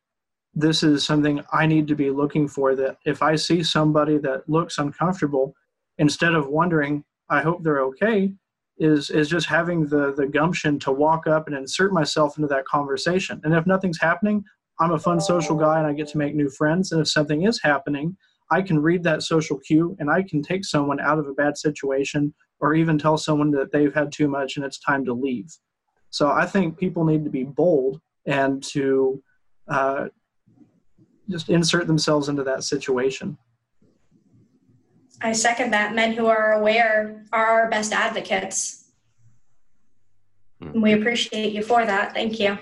this 0.54 0.84
is 0.84 1.06
something 1.06 1.44
I 1.52 1.66
need 1.66 1.88
to 1.90 1.96
be 1.96 2.10
looking 2.10 2.48
for. 2.48 2.76
That 2.76 2.98
if 3.06 3.22
I 3.22 3.36
see 3.36 3.62
somebody 3.64 4.18
that 4.20 4.50
looks 4.50 4.78
uncomfortable, 4.78 5.56
instead 5.98 6.34
of 6.34 6.48
wondering, 6.48 7.04
I 7.30 7.42
hope 7.42 7.64
they're 7.64 7.82
okay 7.84 8.34
is 8.78 9.10
is 9.10 9.30
just 9.30 9.48
having 9.48 9.86
the 9.88 10.14
the 10.14 10.28
gumption 10.28 10.80
to 10.80 10.92
walk 10.92 11.28
up 11.28 11.48
and 11.48 11.56
insert 11.56 11.94
myself 11.94 12.38
into 12.38 12.48
that 12.48 12.66
conversation. 12.66 13.40
And 13.44 13.54
if 13.54 13.66
nothing's 13.66 14.00
happening, 14.00 14.44
I'm 14.80 14.92
a 14.92 15.00
fun 15.00 15.22
social 15.22 15.56
guy 15.56 15.80
and 15.80 15.88
I 15.88 15.94
get 15.94 16.10
to 16.10 16.18
make 16.18 16.36
new 16.36 16.50
friends. 16.50 16.92
And 16.92 17.02
if 17.02 17.08
something 17.08 17.44
is 17.44 17.62
happening, 17.62 18.18
I 18.52 18.62
can 18.62 18.80
read 18.80 19.04
that 19.04 19.24
social 19.24 19.58
cue 19.58 19.96
and 20.00 20.10
I 20.10 20.24
can 20.24 20.42
take 20.42 20.66
someone 20.66 21.00
out 21.00 21.20
of 21.20 21.28
a 21.28 21.34
bad 21.34 21.58
situation 21.58 22.34
or 22.60 22.74
even 22.76 22.98
tell 22.98 23.18
someone 23.18 23.52
that 23.52 23.72
they've 23.72 23.94
had 23.94 24.12
too 24.12 24.28
much 24.28 24.56
and 24.56 24.66
it's 24.66 24.80
time 24.80 25.04
to 25.06 25.14
leave. 25.14 25.48
So 26.10 26.30
I 26.30 26.46
think 26.46 26.78
people 26.78 27.04
need 27.04 27.24
to 27.26 27.30
be 27.30 27.44
bold 27.44 28.00
and 28.26 28.64
to 28.64 29.22
uh, 29.68 30.06
just 31.30 31.50
insert 31.50 31.88
themselves 31.88 32.30
into 32.30 32.44
that 32.44 32.64
situation. 32.64 33.38
I 35.22 35.32
second 35.32 35.72
that. 35.72 35.96
Men 35.96 36.14
who 36.14 36.28
are 36.28 36.54
aware 36.54 37.26
are 37.32 37.46
our 37.46 37.70
best 37.70 37.94
advocates. 37.94 38.92
Mm. 40.62 40.82
We 40.82 40.94
appreciate 40.94 41.54
you 41.54 41.64
for 41.64 41.86
that. 41.86 42.14
Thank 42.14 42.40
you. 42.40 42.58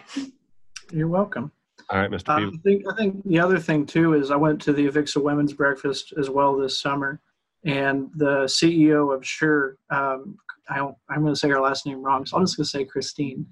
You're 0.91 1.07
welcome. 1.07 1.51
All 1.93 1.99
right, 1.99 2.09
Mr. 2.09 2.29
Um, 2.29 2.51
I, 2.55 2.57
think, 2.67 2.85
I 2.91 2.95
think 2.95 3.23
the 3.23 3.39
other 3.39 3.59
thing 3.59 3.85
too 3.85 4.15
is 4.15 4.31
I 4.31 4.35
went 4.35 4.59
to 4.63 4.73
the 4.73 4.87
Avixa 4.87 5.21
Women's 5.21 5.53
Breakfast 5.53 6.11
as 6.17 6.27
well 6.27 6.57
this 6.57 6.81
summer, 6.81 7.21
and 7.65 8.09
the 8.15 8.45
CEO 8.45 9.15
of 9.15 9.23
Shure, 9.23 9.77
um, 9.91 10.35
I, 10.67 10.79
am 10.79 10.95
going 11.21 11.27
to 11.27 11.35
say 11.35 11.49
her 11.49 11.61
last 11.61 11.85
name 11.85 12.01
wrong, 12.01 12.25
so 12.25 12.35
I'm 12.35 12.43
just 12.43 12.57
going 12.57 12.63
to 12.65 12.69
say 12.71 12.83
Christine. 12.83 13.45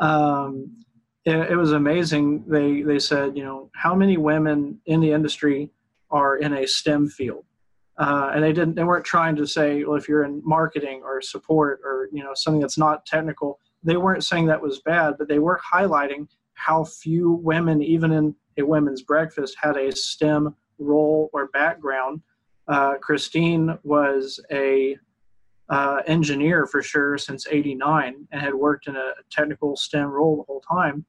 Um, 0.00 0.84
it, 1.24 1.52
it 1.52 1.56
was 1.56 1.70
amazing. 1.70 2.42
They 2.48 2.82
they 2.82 2.98
said, 2.98 3.36
you 3.36 3.44
know, 3.44 3.70
how 3.76 3.94
many 3.94 4.16
women 4.16 4.80
in 4.86 4.98
the 4.98 5.12
industry 5.12 5.70
are 6.10 6.38
in 6.38 6.52
a 6.52 6.66
STEM 6.66 7.08
field? 7.08 7.44
Uh, 7.96 8.32
and 8.34 8.42
they 8.42 8.52
didn't 8.52 8.74
they 8.74 8.82
weren't 8.82 9.04
trying 9.04 9.36
to 9.36 9.46
say 9.46 9.84
well 9.84 9.96
if 9.96 10.08
you're 10.08 10.24
in 10.24 10.42
marketing 10.44 11.00
or 11.04 11.22
support 11.22 11.80
or 11.84 12.08
you 12.12 12.24
know 12.24 12.32
something 12.34 12.60
that's 12.60 12.76
not 12.76 13.06
technical 13.06 13.60
they 13.84 13.96
weren't 13.96 14.24
saying 14.24 14.46
that 14.46 14.60
was 14.60 14.80
bad 14.80 15.14
but 15.16 15.28
they 15.28 15.38
were 15.38 15.60
highlighting 15.72 16.26
how 16.54 16.84
few 16.84 17.32
women 17.32 17.82
even 17.82 18.12
in 18.12 18.34
a 18.58 18.62
women's 18.62 19.02
breakfast 19.02 19.56
had 19.60 19.76
a 19.76 19.94
stem 19.94 20.54
role 20.78 21.30
or 21.32 21.48
background. 21.48 22.20
Uh, 22.68 22.94
christine 22.94 23.78
was 23.82 24.40
a 24.50 24.96
uh, 25.70 26.02
engineer 26.06 26.66
for 26.66 26.82
Shure 26.82 27.16
since 27.16 27.46
89 27.50 28.28
and 28.30 28.40
had 28.40 28.54
worked 28.54 28.86
in 28.86 28.96
a 28.96 29.12
technical 29.30 29.76
stem 29.76 30.08
role 30.08 30.36
the 30.36 30.42
whole 30.42 30.60
time. 30.60 31.04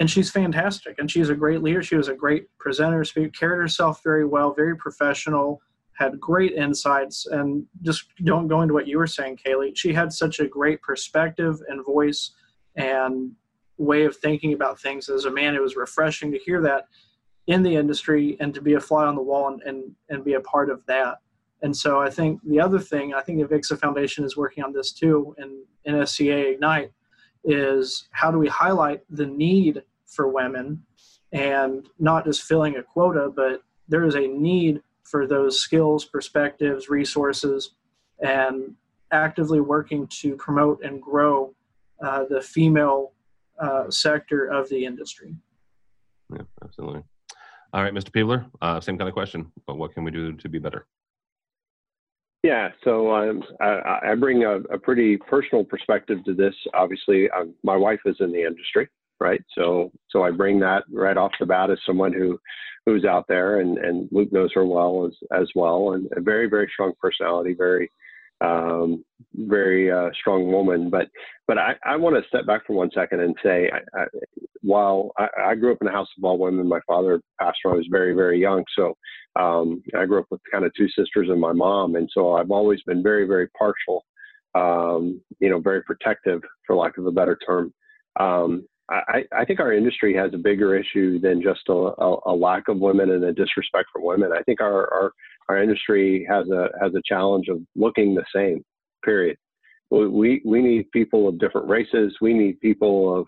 And 0.00 0.10
she's 0.10 0.30
fantastic 0.30 0.98
and 0.98 1.10
she's 1.10 1.28
a 1.28 1.34
great 1.34 1.62
leader. 1.62 1.82
She 1.82 1.96
was 1.96 2.08
a 2.08 2.14
great 2.14 2.46
presenter 2.58 3.04
speaker 3.04 3.30
carried 3.30 3.58
herself 3.58 4.00
very 4.02 4.26
well 4.26 4.52
very 4.54 4.76
professional 4.76 5.60
had 5.94 6.20
great 6.20 6.52
insights. 6.52 7.26
And 7.26 7.64
just 7.82 8.04
don't 8.24 8.48
go 8.48 8.62
into 8.62 8.74
what 8.74 8.88
you 8.88 8.98
were 8.98 9.06
saying 9.06 9.38
kaylee. 9.44 9.76
She 9.76 9.92
had 9.92 10.12
such 10.12 10.40
a 10.40 10.46
great 10.46 10.82
perspective 10.82 11.60
and 11.68 11.84
voice 11.84 12.32
and 12.76 13.32
way 13.78 14.04
of 14.04 14.16
thinking 14.16 14.52
about 14.52 14.80
things. 14.80 15.08
As 15.08 15.24
a 15.24 15.30
man 15.30 15.54
it 15.54 15.62
was 15.62 15.76
refreshing 15.76 16.30
to 16.32 16.38
hear 16.38 16.60
that 16.62 16.86
in 17.46 17.62
the 17.62 17.76
industry 17.76 18.36
and 18.40 18.54
to 18.54 18.62
be 18.62 18.74
a 18.74 18.80
fly 18.80 19.04
on 19.04 19.14
the 19.14 19.22
wall 19.22 19.48
and, 19.48 19.62
and, 19.62 19.92
and 20.08 20.24
be 20.24 20.34
a 20.34 20.40
part 20.40 20.70
of 20.70 20.84
that. 20.86 21.18
And 21.62 21.74
so 21.74 21.98
i 21.98 22.10
think 22.10 22.40
the 22.44 22.60
other 22.60 22.78
thing 22.78 23.14
i 23.14 23.22
think 23.22 23.38
the 23.38 23.46
avixa 23.46 23.80
foundation 23.80 24.22
is 24.22 24.36
working 24.36 24.62
on 24.62 24.70
this 24.70 24.92
too 24.92 25.34
in 25.38 25.64
nsca 25.88 26.52
ignite 26.52 26.92
is 27.42 28.06
how 28.10 28.30
do 28.30 28.38
we 28.38 28.48
highlight 28.48 29.00
the 29.08 29.24
need 29.24 29.82
for 30.04 30.28
women 30.28 30.82
and 31.32 31.88
not 31.98 32.26
just 32.26 32.42
filling 32.42 32.76
a 32.76 32.82
quota 32.82 33.32
but 33.34 33.62
there 33.88 34.04
is 34.04 34.14
a 34.14 34.26
need 34.26 34.82
for 35.04 35.26
those 35.26 35.60
skills, 35.60 36.04
perspectives, 36.04 36.88
resources, 36.88 37.74
and 38.20 38.74
actively 39.12 39.60
working 39.60 40.06
to 40.08 40.34
promote 40.36 40.82
and 40.82 41.00
grow 41.00 41.54
uh, 42.02 42.24
the 42.28 42.40
female 42.40 43.12
uh, 43.60 43.90
sector 43.90 44.46
of 44.46 44.68
the 44.68 44.84
industry. 44.84 45.34
Yeah, 46.32 46.42
absolutely. 46.62 47.02
All 47.72 47.82
right, 47.82 47.92
Mr. 47.92 48.12
Peveler, 48.12 48.46
uh, 48.62 48.80
same 48.80 48.96
kind 48.96 49.08
of 49.08 49.14
question. 49.14 49.50
But 49.66 49.76
what 49.76 49.92
can 49.94 50.04
we 50.04 50.10
do 50.10 50.32
to 50.32 50.48
be 50.48 50.58
better? 50.58 50.86
Yeah, 52.44 52.68
so 52.84 53.10
um, 53.14 53.42
I, 53.60 54.10
I, 54.10 54.14
bring 54.16 54.44
a, 54.44 54.56
a, 54.70 54.78
pretty 54.78 55.16
personal 55.16 55.64
perspective 55.64 56.18
to 56.26 56.34
this. 56.34 56.54
Obviously, 56.74 57.30
um, 57.30 57.54
my 57.62 57.74
wife 57.74 58.00
is 58.04 58.16
in 58.20 58.32
the 58.32 58.42
industry, 58.42 58.86
right? 59.18 59.42
So, 59.56 59.90
so 60.10 60.24
I 60.24 60.30
bring 60.30 60.60
that 60.60 60.84
right 60.92 61.16
off 61.16 61.32
the 61.40 61.46
bat 61.46 61.70
as 61.70 61.78
someone 61.86 62.12
who, 62.12 62.38
who's 62.84 63.06
out 63.06 63.24
there, 63.28 63.60
and, 63.60 63.78
and 63.78 64.10
Luke 64.12 64.30
knows 64.30 64.50
her 64.54 64.66
well 64.66 65.06
as 65.06 65.14
as 65.32 65.48
well, 65.54 65.92
and 65.92 66.06
a 66.16 66.20
very 66.20 66.46
very 66.46 66.68
strong 66.70 66.92
personality, 67.00 67.54
very 67.54 67.90
um, 68.40 69.04
very 69.34 69.90
uh, 69.90 70.10
strong 70.18 70.50
woman. 70.50 70.90
But 70.90 71.08
but 71.46 71.58
I, 71.58 71.74
I 71.84 71.96
want 71.96 72.16
to 72.16 72.28
step 72.28 72.46
back 72.46 72.66
for 72.66 72.74
one 72.74 72.90
second 72.94 73.20
and 73.20 73.34
say, 73.42 73.70
I, 73.70 74.00
I, 74.00 74.04
while 74.62 75.12
I, 75.18 75.54
grew 75.54 75.72
up 75.72 75.78
in 75.82 75.88
a 75.88 75.92
house 75.92 76.08
of 76.16 76.24
all 76.24 76.38
women, 76.38 76.68
my 76.68 76.80
father 76.86 77.20
passed 77.40 77.58
when 77.62 77.74
I 77.74 77.76
was 77.76 77.88
very 77.90 78.14
very 78.14 78.40
young. 78.40 78.64
So 78.76 78.94
um, 79.36 79.82
I 79.96 80.06
grew 80.06 80.20
up 80.20 80.26
with 80.30 80.40
kind 80.50 80.64
of 80.64 80.72
two 80.76 80.88
sisters 80.88 81.28
and 81.30 81.40
my 81.40 81.52
mom, 81.52 81.96
and 81.96 82.08
so 82.12 82.34
I've 82.34 82.50
always 82.50 82.82
been 82.82 83.02
very 83.02 83.26
very 83.26 83.48
partial. 83.58 84.04
Um, 84.54 85.20
you 85.40 85.50
know, 85.50 85.58
very 85.58 85.82
protective, 85.82 86.40
for 86.64 86.76
lack 86.76 86.96
of 86.96 87.06
a 87.06 87.12
better 87.12 87.36
term. 87.44 87.74
I, 88.90 89.24
I, 89.32 89.44
think 89.46 89.60
our 89.60 89.72
industry 89.72 90.14
has 90.14 90.32
a 90.34 90.38
bigger 90.38 90.76
issue 90.76 91.18
than 91.18 91.40
just 91.40 91.62
a, 91.68 91.72
a, 91.72 92.16
a, 92.26 92.34
lack 92.34 92.68
of 92.68 92.78
women 92.78 93.10
and 93.10 93.24
a 93.24 93.32
disrespect 93.32 93.88
for 93.90 94.02
women. 94.02 94.30
I 94.36 94.42
think 94.42 94.60
our, 94.60 94.92
our, 94.92 95.12
our 95.48 95.62
industry 95.62 96.26
has 96.28 96.46
a 96.50 96.68
has 96.82 96.94
a 96.94 97.02
challenge 97.06 97.48
of 97.48 97.60
looking 97.74 98.14
the 98.14 98.24
same. 98.34 98.62
Period. 99.02 99.36
We 99.90 100.42
we 100.44 100.60
need 100.60 100.90
people 100.92 101.28
of 101.28 101.38
different 101.38 101.68
races. 101.68 102.14
We 102.20 102.34
need 102.34 102.60
people 102.60 103.18
of 103.18 103.26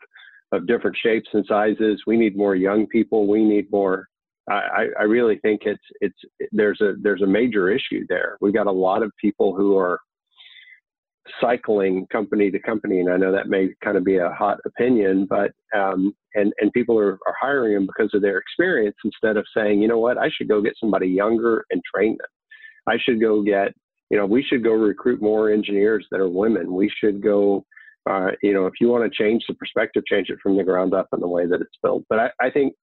of 0.52 0.66
different 0.66 0.96
shapes 1.02 1.28
and 1.32 1.44
sizes. 1.48 2.02
We 2.06 2.16
need 2.16 2.36
more 2.36 2.54
young 2.54 2.86
people. 2.86 3.26
We 3.26 3.44
need 3.44 3.70
more. 3.70 4.08
I, 4.48 4.86
I 4.98 5.02
really 5.02 5.38
think 5.38 5.62
it's 5.64 5.82
it's 6.00 6.18
there's 6.52 6.80
a 6.80 6.94
there's 7.02 7.22
a 7.22 7.26
major 7.26 7.70
issue 7.70 8.04
there. 8.08 8.36
We've 8.40 8.54
got 8.54 8.66
a 8.66 8.72
lot 8.72 9.02
of 9.02 9.10
people 9.20 9.56
who 9.56 9.76
are 9.76 10.00
cycling 11.40 12.06
company 12.12 12.50
to 12.50 12.58
company, 12.58 13.00
and 13.00 13.12
I 13.12 13.16
know 13.16 13.32
that 13.32 13.48
may 13.48 13.68
kind 13.84 13.96
of 13.96 14.04
be 14.04 14.16
a 14.18 14.30
hot 14.30 14.58
opinion, 14.64 15.26
but 15.28 15.52
um, 15.76 16.14
and 16.34 16.52
and 16.60 16.72
people 16.72 16.98
are, 16.98 17.18
are 17.26 17.34
hiring 17.40 17.74
them 17.74 17.86
because 17.86 18.10
of 18.14 18.22
their 18.22 18.38
experience 18.38 18.96
instead 19.04 19.36
of 19.36 19.46
saying, 19.56 19.82
you 19.82 19.88
know 19.88 19.98
what, 19.98 20.18
I 20.18 20.28
should 20.30 20.48
go 20.48 20.62
get 20.62 20.74
somebody 20.78 21.08
younger 21.08 21.64
and 21.70 21.82
train 21.94 22.16
them. 22.18 22.28
I 22.88 22.96
should 23.02 23.20
go 23.20 23.42
get, 23.42 23.74
you 24.10 24.16
know, 24.16 24.26
we 24.26 24.42
should 24.42 24.62
go 24.62 24.72
recruit 24.72 25.20
more 25.20 25.50
engineers 25.50 26.06
that 26.10 26.20
are 26.20 26.28
women. 26.28 26.72
We 26.72 26.90
should 27.00 27.22
go, 27.22 27.64
uh, 28.08 28.28
you 28.42 28.54
know, 28.54 28.66
if 28.66 28.74
you 28.80 28.88
want 28.88 29.10
to 29.10 29.22
change 29.22 29.44
the 29.48 29.54
perspective, 29.54 30.04
change 30.06 30.28
it 30.30 30.38
from 30.42 30.56
the 30.56 30.64
ground 30.64 30.94
up 30.94 31.08
in 31.12 31.20
the 31.20 31.28
way 31.28 31.46
that 31.46 31.60
it's 31.60 31.78
built. 31.82 32.04
But 32.08 32.18
I, 32.20 32.30
I 32.40 32.50
think 32.50 32.74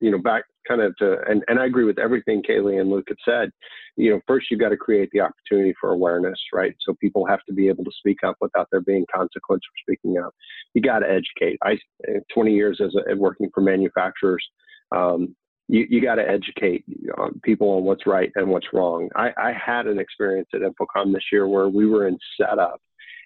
you 0.00 0.10
know, 0.10 0.18
back 0.18 0.44
kind 0.66 0.80
of 0.80 0.96
to, 0.96 1.18
and, 1.28 1.42
and 1.48 1.58
I 1.58 1.66
agree 1.66 1.84
with 1.84 1.98
everything 1.98 2.42
Kaylee 2.42 2.80
and 2.80 2.90
Luke 2.90 3.08
have 3.08 3.16
said. 3.24 3.50
You 3.96 4.10
know, 4.10 4.20
first 4.26 4.46
you've 4.50 4.60
got 4.60 4.68
to 4.68 4.76
create 4.76 5.08
the 5.12 5.20
opportunity 5.20 5.74
for 5.80 5.92
awareness, 5.92 6.38
right? 6.52 6.74
So 6.80 6.94
people 7.00 7.26
have 7.26 7.40
to 7.48 7.54
be 7.54 7.68
able 7.68 7.84
to 7.84 7.90
speak 7.98 8.18
up 8.24 8.36
without 8.40 8.68
there 8.70 8.80
being 8.80 9.06
consequence 9.12 9.62
for 9.64 9.92
speaking 9.92 10.18
up. 10.18 10.34
You 10.74 10.82
got 10.82 11.00
to 11.00 11.10
educate. 11.10 11.58
I, 11.64 11.78
20 12.32 12.52
years 12.52 12.80
as 12.82 12.94
a, 13.10 13.16
working 13.16 13.50
for 13.52 13.60
manufacturers, 13.60 14.44
um, 14.94 15.34
you, 15.68 15.86
you 15.90 16.00
got 16.00 16.14
to 16.16 16.28
educate 16.28 16.84
people 17.42 17.70
on 17.70 17.84
what's 17.84 18.06
right 18.06 18.30
and 18.36 18.48
what's 18.48 18.72
wrong. 18.72 19.08
I, 19.16 19.30
I 19.36 19.52
had 19.52 19.86
an 19.86 19.98
experience 19.98 20.48
at 20.54 20.60
InfoComm 20.60 21.12
this 21.12 21.24
year 21.32 21.46
where 21.46 21.68
we 21.68 21.86
were 21.86 22.06
in 22.08 22.18
setup 22.40 22.80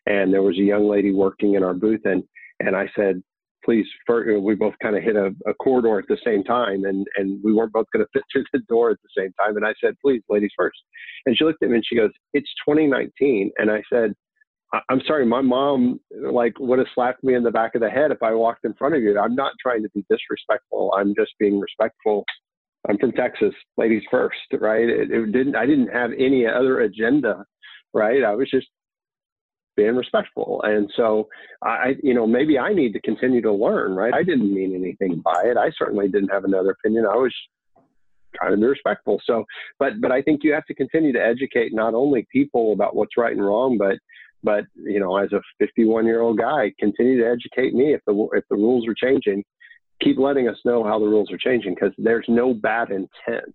and 0.06 0.32
there 0.32 0.42
was 0.42 0.58
a 0.58 0.62
young 0.62 0.88
lady 0.88 1.12
working 1.12 1.54
in 1.54 1.62
our 1.62 1.74
booth 1.74 2.00
and, 2.04 2.24
and 2.60 2.74
I 2.74 2.90
said, 2.96 3.22
please, 3.64 3.86
for, 4.06 4.36
uh, 4.36 4.40
we 4.40 4.54
both 4.54 4.74
kind 4.82 4.96
of 4.96 5.02
hit 5.02 5.16
a, 5.16 5.30
a, 5.46 5.54
corridor 5.54 5.98
at 5.98 6.08
the 6.08 6.18
same 6.24 6.42
time, 6.44 6.84
and 6.84 7.06
and 7.16 7.42
we 7.42 7.52
weren't 7.52 7.72
both 7.72 7.86
going 7.92 8.04
to 8.04 8.10
fit 8.12 8.22
through 8.32 8.44
the 8.52 8.60
door 8.68 8.90
at 8.90 8.98
the 9.02 9.22
same 9.22 9.32
time. 9.40 9.56
And 9.56 9.66
I 9.66 9.74
said, 9.82 9.94
please, 10.04 10.22
ladies 10.28 10.52
first. 10.56 10.78
And 11.26 11.36
she 11.36 11.44
looked 11.44 11.62
at 11.62 11.68
me 11.70 11.76
and 11.76 11.84
she 11.86 11.96
goes, 11.96 12.10
it's 12.32 12.50
2019. 12.66 13.52
And 13.58 13.70
I 13.70 13.82
said, 13.92 14.14
I'm 14.88 15.02
sorry, 15.06 15.26
my 15.26 15.42
mom 15.42 16.00
like 16.32 16.58
would 16.58 16.78
have 16.78 16.88
slapped 16.94 17.22
me 17.22 17.34
in 17.34 17.42
the 17.42 17.50
back 17.50 17.74
of 17.74 17.82
the 17.82 17.90
head 17.90 18.10
if 18.10 18.22
I 18.22 18.32
walked 18.32 18.64
in 18.64 18.72
front 18.74 18.94
of 18.94 19.02
you. 19.02 19.18
I'm 19.18 19.34
not 19.34 19.52
trying 19.60 19.82
to 19.82 19.90
be 19.90 20.04
disrespectful. 20.08 20.92
I'm 20.96 21.14
just 21.14 21.32
being 21.38 21.60
respectful. 21.60 22.24
I'm 22.88 22.98
from 22.98 23.12
Texas, 23.12 23.54
ladies 23.76 24.02
first, 24.10 24.38
right? 24.60 24.88
It, 24.88 25.10
it 25.10 25.32
didn't. 25.32 25.56
I 25.56 25.66
didn't 25.66 25.88
have 25.88 26.10
any 26.18 26.46
other 26.46 26.80
agenda, 26.80 27.44
right? 27.92 28.24
I 28.24 28.34
was 28.34 28.48
just 28.50 28.66
being 29.76 29.96
respectful. 29.96 30.60
And 30.64 30.90
so 30.96 31.28
I, 31.62 31.94
you 32.02 32.14
know, 32.14 32.26
maybe 32.26 32.58
I 32.58 32.72
need 32.72 32.92
to 32.92 33.00
continue 33.00 33.40
to 33.42 33.52
learn, 33.52 33.92
right? 33.94 34.12
I 34.12 34.22
didn't 34.22 34.52
mean 34.52 34.74
anything 34.74 35.20
by 35.24 35.42
it. 35.44 35.56
I 35.56 35.70
certainly 35.78 36.08
didn't 36.08 36.28
have 36.28 36.44
another 36.44 36.70
opinion. 36.70 37.06
I 37.06 37.16
was 37.16 37.34
trying 38.34 38.52
to 38.52 38.56
be 38.56 38.66
respectful. 38.66 39.20
So, 39.24 39.44
but, 39.78 40.00
but 40.00 40.12
I 40.12 40.22
think 40.22 40.40
you 40.42 40.52
have 40.52 40.66
to 40.66 40.74
continue 40.74 41.12
to 41.12 41.24
educate 41.24 41.74
not 41.74 41.94
only 41.94 42.26
people 42.32 42.72
about 42.72 42.96
what's 42.96 43.16
right 43.16 43.32
and 43.32 43.44
wrong, 43.44 43.78
but, 43.78 43.98
but, 44.42 44.64
you 44.74 45.00
know, 45.00 45.16
as 45.16 45.32
a 45.32 45.40
51 45.58 46.06
year 46.06 46.20
old 46.20 46.38
guy, 46.38 46.72
continue 46.78 47.18
to 47.22 47.28
educate 47.28 47.74
me 47.74 47.94
if 47.94 48.00
the, 48.06 48.28
if 48.32 48.44
the 48.50 48.56
rules 48.56 48.86
are 48.88 48.94
changing, 48.94 49.42
keep 50.02 50.18
letting 50.18 50.48
us 50.48 50.56
know 50.64 50.82
how 50.84 50.98
the 50.98 51.06
rules 51.06 51.30
are 51.30 51.38
changing 51.38 51.74
because 51.74 51.92
there's 51.98 52.26
no 52.28 52.52
bad 52.52 52.90
intent. 52.90 53.54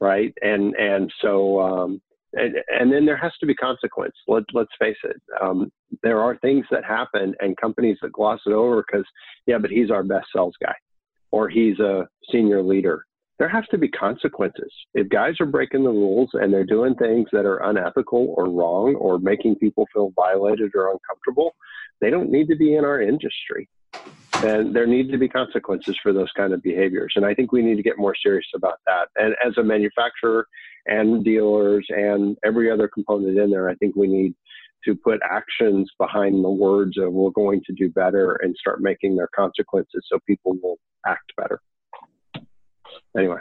Right. 0.00 0.34
And, 0.42 0.74
and 0.74 1.10
so, 1.22 1.60
um, 1.60 2.02
and, 2.36 2.56
and 2.68 2.92
then 2.92 3.04
there 3.06 3.16
has 3.16 3.32
to 3.40 3.46
be 3.46 3.54
consequence. 3.54 4.14
Let, 4.28 4.44
let's 4.52 4.70
face 4.78 4.96
it. 5.04 5.20
Um, 5.40 5.70
there 6.02 6.20
are 6.20 6.36
things 6.38 6.66
that 6.70 6.84
happen 6.84 7.34
and 7.40 7.56
companies 7.56 7.98
that 8.02 8.12
gloss 8.12 8.40
it 8.46 8.52
over 8.52 8.84
because, 8.86 9.06
yeah, 9.46 9.58
but 9.58 9.70
he's 9.70 9.90
our 9.90 10.02
best 10.02 10.26
sales 10.34 10.54
guy 10.62 10.74
or 11.30 11.48
he's 11.48 11.78
a 11.80 12.06
senior 12.30 12.62
leader. 12.62 13.04
There 13.38 13.48
has 13.48 13.64
to 13.72 13.78
be 13.78 13.88
consequences. 13.88 14.72
If 14.94 15.08
guys 15.08 15.40
are 15.40 15.46
breaking 15.46 15.82
the 15.82 15.90
rules 15.90 16.30
and 16.34 16.52
they're 16.52 16.64
doing 16.64 16.94
things 16.94 17.28
that 17.32 17.44
are 17.44 17.68
unethical 17.68 18.32
or 18.36 18.48
wrong 18.48 18.94
or 18.94 19.18
making 19.18 19.56
people 19.56 19.88
feel 19.92 20.12
violated 20.14 20.70
or 20.76 20.92
uncomfortable, 20.92 21.56
they 22.00 22.10
don't 22.10 22.30
need 22.30 22.46
to 22.48 22.56
be 22.56 22.76
in 22.76 22.84
our 22.84 23.00
industry. 23.00 23.68
And 24.44 24.74
there 24.74 24.86
need 24.86 25.10
to 25.10 25.18
be 25.18 25.28
consequences 25.28 25.96
for 26.02 26.12
those 26.12 26.30
kind 26.36 26.52
of 26.52 26.62
behaviors. 26.62 27.14
And 27.16 27.24
I 27.24 27.34
think 27.34 27.50
we 27.50 27.62
need 27.62 27.76
to 27.76 27.82
get 27.82 27.98
more 27.98 28.14
serious 28.14 28.46
about 28.54 28.78
that. 28.86 29.08
And 29.16 29.34
as 29.44 29.56
a 29.58 29.62
manufacturer 29.62 30.46
and 30.86 31.24
dealers 31.24 31.86
and 31.88 32.36
every 32.44 32.70
other 32.70 32.88
component 32.88 33.38
in 33.38 33.50
there, 33.50 33.68
I 33.68 33.74
think 33.76 33.96
we 33.96 34.06
need 34.06 34.34
to 34.84 34.94
put 34.94 35.20
actions 35.28 35.90
behind 35.98 36.44
the 36.44 36.50
words 36.50 36.98
of 36.98 37.12
we're 37.12 37.30
going 37.30 37.62
to 37.64 37.72
do 37.72 37.88
better 37.88 38.34
and 38.42 38.54
start 38.56 38.82
making 38.82 39.16
their 39.16 39.28
consequences 39.34 40.04
so 40.10 40.18
people 40.26 40.56
will 40.62 40.78
act 41.06 41.32
better. 41.36 41.60
Anyway, 43.16 43.38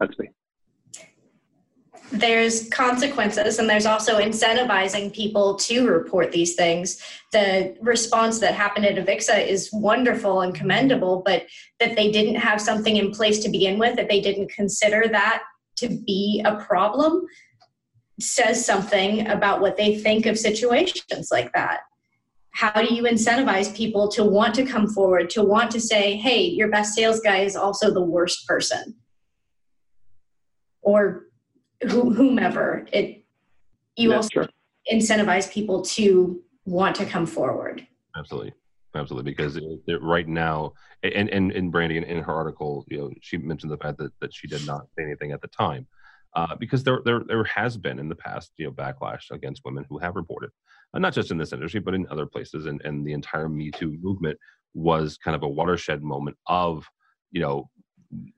that's 0.00 0.18
me. 0.18 0.30
There's 2.10 2.68
consequences 2.68 3.58
and 3.58 3.70
there's 3.70 3.86
also 3.86 4.20
incentivizing 4.20 5.14
people 5.14 5.54
to 5.56 5.88
report 5.88 6.30
these 6.30 6.56
things. 6.56 7.02
The 7.32 7.74
response 7.80 8.38
that 8.40 8.54
happened 8.54 8.84
at 8.84 8.96
Avixa 8.96 9.46
is 9.46 9.70
wonderful 9.72 10.42
and 10.42 10.54
commendable, 10.54 11.22
but 11.24 11.46
that 11.80 11.96
they 11.96 12.10
didn't 12.10 12.34
have 12.34 12.60
something 12.60 12.96
in 12.96 13.12
place 13.12 13.38
to 13.44 13.48
begin 13.48 13.78
with, 13.78 13.96
that 13.96 14.10
they 14.10 14.20
didn't 14.20 14.50
consider 14.50 15.08
that 15.08 15.42
to 15.76 15.88
be 15.88 16.42
a 16.44 16.56
problem 16.56 17.26
says 18.20 18.64
something 18.64 19.26
about 19.28 19.60
what 19.60 19.76
they 19.76 19.96
think 19.96 20.26
of 20.26 20.38
situations 20.38 21.30
like 21.30 21.52
that. 21.52 21.80
How 22.50 22.82
do 22.82 22.94
you 22.94 23.04
incentivize 23.04 23.74
people 23.74 24.08
to 24.08 24.24
want 24.24 24.54
to 24.56 24.66
come 24.66 24.86
forward, 24.86 25.30
to 25.30 25.42
want 25.42 25.70
to 25.70 25.80
say, 25.80 26.16
hey, 26.16 26.42
your 26.44 26.68
best 26.68 26.94
sales 26.94 27.20
guy 27.20 27.38
is 27.38 27.56
also 27.56 27.92
the 27.92 28.02
worst 28.02 28.46
person? 28.46 28.94
Or 30.82 31.26
whomever. 31.82 32.86
It 32.92 33.24
you 33.96 34.10
yeah, 34.10 34.16
also 34.16 34.28
sure. 34.32 34.48
incentivize 34.90 35.50
people 35.52 35.82
to 35.82 36.42
want 36.64 36.96
to 36.96 37.06
come 37.06 37.26
forward. 37.26 37.86
Absolutely 38.16 38.52
absolutely 38.94 39.30
because 39.30 39.56
it, 39.56 39.64
it, 39.86 40.02
right 40.02 40.28
now 40.28 40.72
and 41.02 41.28
and 41.30 41.52
and 41.52 41.72
brandy 41.72 41.96
in, 41.96 42.04
in, 42.04 42.22
her 42.22 42.32
article 42.32 42.84
you 42.88 42.98
know 42.98 43.10
she 43.20 43.36
mentioned 43.36 43.72
the 43.72 43.76
fact 43.76 43.98
that, 43.98 44.12
that 44.20 44.32
she 44.34 44.46
did 44.46 44.64
not 44.66 44.86
say 44.96 45.04
anything 45.04 45.32
at 45.32 45.40
the 45.40 45.48
time 45.48 45.86
uh, 46.34 46.54
because 46.56 46.82
there, 46.82 47.00
there 47.04 47.22
there 47.26 47.44
has 47.44 47.76
been 47.76 47.98
in 47.98 48.08
the 48.08 48.14
past 48.14 48.52
you 48.56 48.66
know 48.66 48.72
backlash 48.72 49.30
against 49.30 49.62
women 49.64 49.84
who 49.88 49.98
have 49.98 50.16
reported 50.16 50.50
uh, 50.94 50.98
not 50.98 51.12
just 51.12 51.30
in 51.30 51.38
this 51.38 51.52
industry 51.52 51.80
but 51.80 51.94
in 51.94 52.06
other 52.10 52.26
places 52.26 52.66
and 52.66 52.80
and 52.84 53.06
the 53.06 53.12
entire 53.12 53.48
me 53.48 53.70
too 53.70 53.96
movement 54.02 54.38
was 54.74 55.18
kind 55.18 55.34
of 55.34 55.42
a 55.42 55.48
watershed 55.48 56.02
moment 56.02 56.36
of 56.46 56.86
you 57.30 57.40
know 57.40 57.68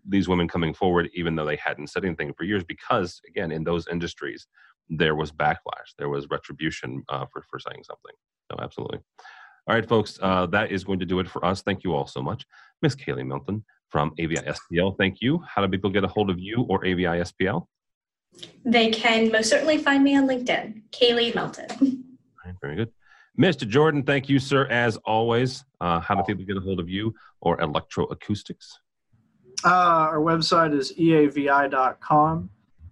these 0.09 0.29
women 0.29 0.47
coming 0.47 0.73
forward 0.73 1.11
even 1.15 1.35
though 1.35 1.45
they 1.45 1.57
hadn't 1.57 1.89
said 1.89 2.05
anything 2.05 2.33
for 2.35 2.45
years 2.45 2.63
because 2.65 3.21
again 3.27 3.51
in 3.51 3.65
those 3.65 3.89
industries 3.89 4.47
there 4.89 5.15
was 5.15 5.33
backlash 5.33 5.95
there 5.99 6.09
was 6.09 6.29
retribution 6.31 7.03
uh, 7.09 7.25
for 7.33 7.43
for 7.43 7.59
saying 7.59 7.83
something. 7.85 8.15
So 8.51 8.59
absolutely 8.63 9.01
all 9.67 9.75
right, 9.75 9.89
folks, 9.89 10.19
uh, 10.21 10.47
that 10.47 10.71
is 10.71 10.85
going 10.85 10.99
to 10.99 11.07
do 11.07 11.21
it 11.21 11.29
for 11.29 11.45
us. 11.45 11.63
Thank 11.63 11.85
you 11.85 11.95
all 11.95 12.07
so 12.07 12.21
much. 12.21 12.45
Miss 12.83 12.95
Kaylee 12.95 13.27
Melton 13.27 13.65
from 13.89 14.13
AVI 14.19 14.37
SPL, 14.37 14.97
thank 14.99 15.23
you. 15.23 15.43
How 15.49 15.65
do 15.65 15.69
people 15.69 15.89
get 15.89 16.05
a 16.05 16.09
hold 16.09 16.29
of 16.29 16.39
you 16.39 16.67
or 16.69 16.85
AVI 16.85 17.23
SPL? 17.23 17.67
They 18.65 18.91
can 18.91 19.31
most 19.31 19.49
certainly 19.49 19.79
find 19.79 20.03
me 20.03 20.17
on 20.17 20.27
LinkedIn, 20.27 20.83
Kaylee 20.91 21.35
Melton. 21.35 21.67
All 21.71 22.51
right, 22.51 22.55
very 22.61 22.77
good. 22.77 22.93
Mr. 23.39 23.67
Jordan, 23.67 24.03
thank 24.03 24.29
you, 24.29 24.39
sir, 24.39 24.67
as 24.67 24.97
always. 24.99 25.65
Uh, 25.81 25.99
how 26.01 26.15
do 26.15 26.23
people 26.23 26.45
get 26.45 26.57
a 26.57 26.61
hold 26.61 26.79
of 26.79 26.89
you 26.89 27.15
or 27.41 27.57
Electroacoustics? 27.59 28.73
Uh, 29.65 29.69
our 29.69 30.19
website 30.19 30.77
is 30.77 30.93
eavi.com 30.93 32.51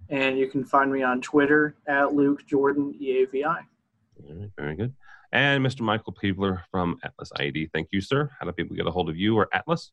And 0.08 0.38
you 0.38 0.48
can 0.48 0.64
find 0.64 0.90
me 0.90 1.02
on 1.02 1.20
Twitter 1.20 1.76
at 1.87 2.14
Luke 2.14 2.46
Jordan 2.46 2.94
EAVI. 3.00 3.44
All 3.44 4.35
right, 4.35 4.50
very 4.56 4.74
good. 4.74 4.94
And 5.33 5.64
Mr. 5.64 5.81
Michael 5.81 6.12
Peveler 6.12 6.62
from 6.71 6.99
Atlas 7.03 7.33
IED. 7.38 7.71
Thank 7.73 7.88
you, 7.90 8.01
sir. 8.03 8.31
How 8.38 8.47
do 8.47 8.53
people 8.53 8.77
get 8.77 8.87
a 8.87 8.90
hold 8.90 9.09
of 9.09 9.16
you 9.16 9.37
or 9.37 9.49
Atlas? 9.53 9.92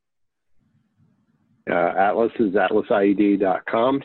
Uh, 1.70 1.94
Atlas 1.98 2.32
is 2.40 2.54
atlasied.com. 2.56 4.02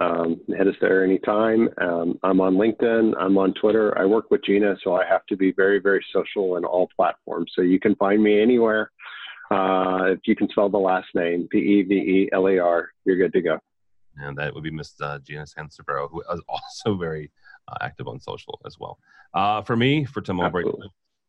Um, 0.00 0.40
head 0.56 0.68
us 0.68 0.76
there 0.80 1.04
anytime. 1.04 1.68
Um, 1.78 2.18
I'm 2.22 2.40
on 2.40 2.54
LinkedIn. 2.54 3.14
I'm 3.18 3.36
on 3.36 3.52
Twitter. 3.54 3.98
I 3.98 4.06
work 4.06 4.30
with 4.30 4.44
Gina, 4.44 4.76
so 4.82 4.94
I 4.94 5.04
have 5.04 5.26
to 5.26 5.36
be 5.36 5.52
very, 5.52 5.80
very 5.80 6.04
social 6.12 6.56
in 6.56 6.64
all 6.64 6.88
platforms. 6.94 7.52
So 7.54 7.62
you 7.62 7.80
can 7.80 7.96
find 7.96 8.22
me 8.22 8.40
anywhere. 8.40 8.90
Uh, 9.50 10.12
if 10.12 10.20
you 10.26 10.36
can 10.36 10.48
spell 10.50 10.68
the 10.68 10.78
last 10.78 11.08
name, 11.14 11.48
P 11.50 11.58
E 11.58 11.82
V 11.82 11.94
E 11.94 12.28
L 12.32 12.46
A 12.46 12.58
R, 12.58 12.90
you're 13.04 13.16
good 13.16 13.32
to 13.32 13.42
go. 13.42 13.58
And 14.16 14.36
that 14.38 14.54
would 14.54 14.62
be 14.62 14.70
Miss 14.70 15.00
uh, 15.00 15.18
Gina 15.18 15.44
Sansevero, 15.44 16.08
who 16.10 16.22
is 16.32 16.40
also 16.48 16.96
very 16.96 17.30
active 17.80 18.08
on 18.08 18.20
social 18.20 18.60
as 18.66 18.78
well. 18.78 18.98
Uh, 19.34 19.62
for 19.62 19.76
me, 19.76 20.04
for 20.04 20.20
Tim 20.20 20.40
Albright, 20.40 20.66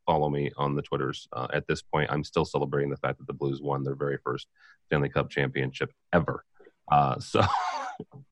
follow 0.06 0.30
me 0.30 0.52
on 0.58 0.76
the 0.76 0.82
Twitters. 0.82 1.28
Uh, 1.32 1.48
at 1.54 1.68
this 1.68 1.82
point, 1.82 2.10
I'm 2.12 2.24
still 2.24 2.46
celebrating 2.46 2.90
the 2.90 2.98
fact 2.98 3.20
that 3.20 3.28
the 3.28 3.34
Blues 3.34 3.62
won 3.62 3.84
their 3.84 3.96
very 3.96 4.18
first 4.24 4.48
Stanley 4.86 5.10
Cup 5.10 5.30
championship 5.30 5.92
ever. 6.12 6.44
Uh, 6.92 7.20
so 7.20 7.44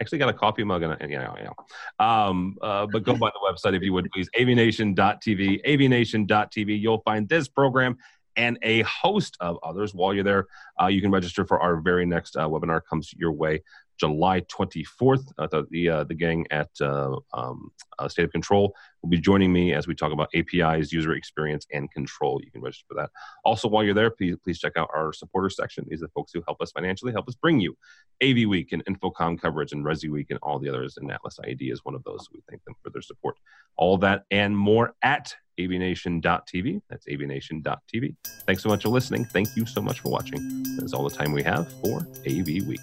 actually 0.01 0.17
got 0.17 0.29
a 0.29 0.33
coffee 0.33 0.63
mug 0.63 0.81
and 0.81 1.11
you 1.11 1.19
know, 1.19 1.35
you 1.37 1.43
know. 1.43 2.05
Um, 2.05 2.57
uh, 2.61 2.87
but 2.87 3.03
go 3.03 3.15
by 3.15 3.29
the 3.29 3.39
website 3.53 3.75
if 3.75 3.83
you 3.83 3.93
would 3.93 4.09
please 4.11 4.29
avnation.tv 4.37 5.65
avnation.tv 5.65 6.79
you'll 6.79 7.01
find 7.01 7.27
this 7.27 7.47
program 7.47 7.97
and 8.35 8.57
a 8.61 8.81
host 8.83 9.35
of 9.39 9.57
others 9.63 9.93
while 9.93 10.13
you're 10.13 10.23
there 10.23 10.47
uh, 10.81 10.87
you 10.87 11.01
can 11.01 11.11
register 11.11 11.45
for 11.45 11.59
our 11.59 11.77
very 11.77 12.05
next 12.05 12.37
uh, 12.37 12.47
webinar 12.47 12.81
comes 12.89 13.13
your 13.13 13.33
way 13.33 13.61
July 13.99 14.41
24th. 14.41 15.31
Uh, 15.37 15.63
the 15.69 15.89
uh, 15.89 16.03
the 16.03 16.13
gang 16.13 16.45
at 16.51 16.69
uh, 16.81 17.15
um, 17.33 17.71
uh, 17.99 18.07
State 18.07 18.25
of 18.25 18.31
Control 18.31 18.73
will 19.01 19.09
be 19.09 19.19
joining 19.19 19.51
me 19.51 19.73
as 19.73 19.87
we 19.87 19.95
talk 19.95 20.11
about 20.11 20.29
APIs, 20.35 20.91
user 20.91 21.13
experience, 21.13 21.65
and 21.71 21.91
control. 21.91 22.41
You 22.43 22.51
can 22.51 22.61
register 22.61 22.85
for 22.87 22.95
that. 22.95 23.09
Also, 23.43 23.67
while 23.67 23.83
you're 23.83 23.93
there, 23.93 24.09
please, 24.09 24.35
please 24.43 24.59
check 24.59 24.73
out 24.75 24.89
our 24.93 25.13
supporter 25.13 25.49
section. 25.49 25.85
These 25.87 26.01
are 26.01 26.07
the 26.07 26.11
folks 26.11 26.31
who 26.33 26.41
help 26.47 26.61
us 26.61 26.71
financially, 26.71 27.11
help 27.11 27.27
us 27.27 27.35
bring 27.35 27.59
you 27.59 27.77
AV 28.23 28.47
Week 28.47 28.71
and 28.71 28.83
InfoComm 28.85 29.39
coverage 29.39 29.71
and 29.71 29.85
Resi 29.85 30.09
Week 30.09 30.27
and 30.29 30.39
all 30.41 30.59
the 30.59 30.69
others. 30.69 30.97
And 30.97 31.11
Atlas 31.11 31.39
IED 31.43 31.71
is 31.71 31.83
one 31.83 31.95
of 31.95 32.03
those. 32.03 32.25
So 32.25 32.29
We 32.33 32.41
thank 32.49 32.63
them 32.65 32.75
for 32.83 32.89
their 32.89 33.01
support. 33.01 33.35
All 33.75 33.97
that 33.97 34.23
and 34.31 34.57
more 34.57 34.95
at 35.01 35.35
avnation.tv. 35.59 36.81
That's 36.89 37.07
avnation.tv. 37.07 38.15
Thanks 38.45 38.63
so 38.63 38.69
much 38.69 38.83
for 38.83 38.89
listening. 38.89 39.25
Thank 39.25 39.55
you 39.55 39.65
so 39.65 39.81
much 39.81 39.99
for 39.99 40.09
watching. 40.09 40.63
That's 40.77 40.93
all 40.93 41.07
the 41.07 41.15
time 41.15 41.31
we 41.31 41.43
have 41.43 41.71
for 41.81 42.07
AV 42.27 42.67
Week. 42.67 42.79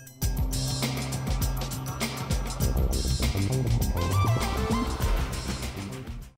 Thank 3.47 3.69
you. 3.69 3.74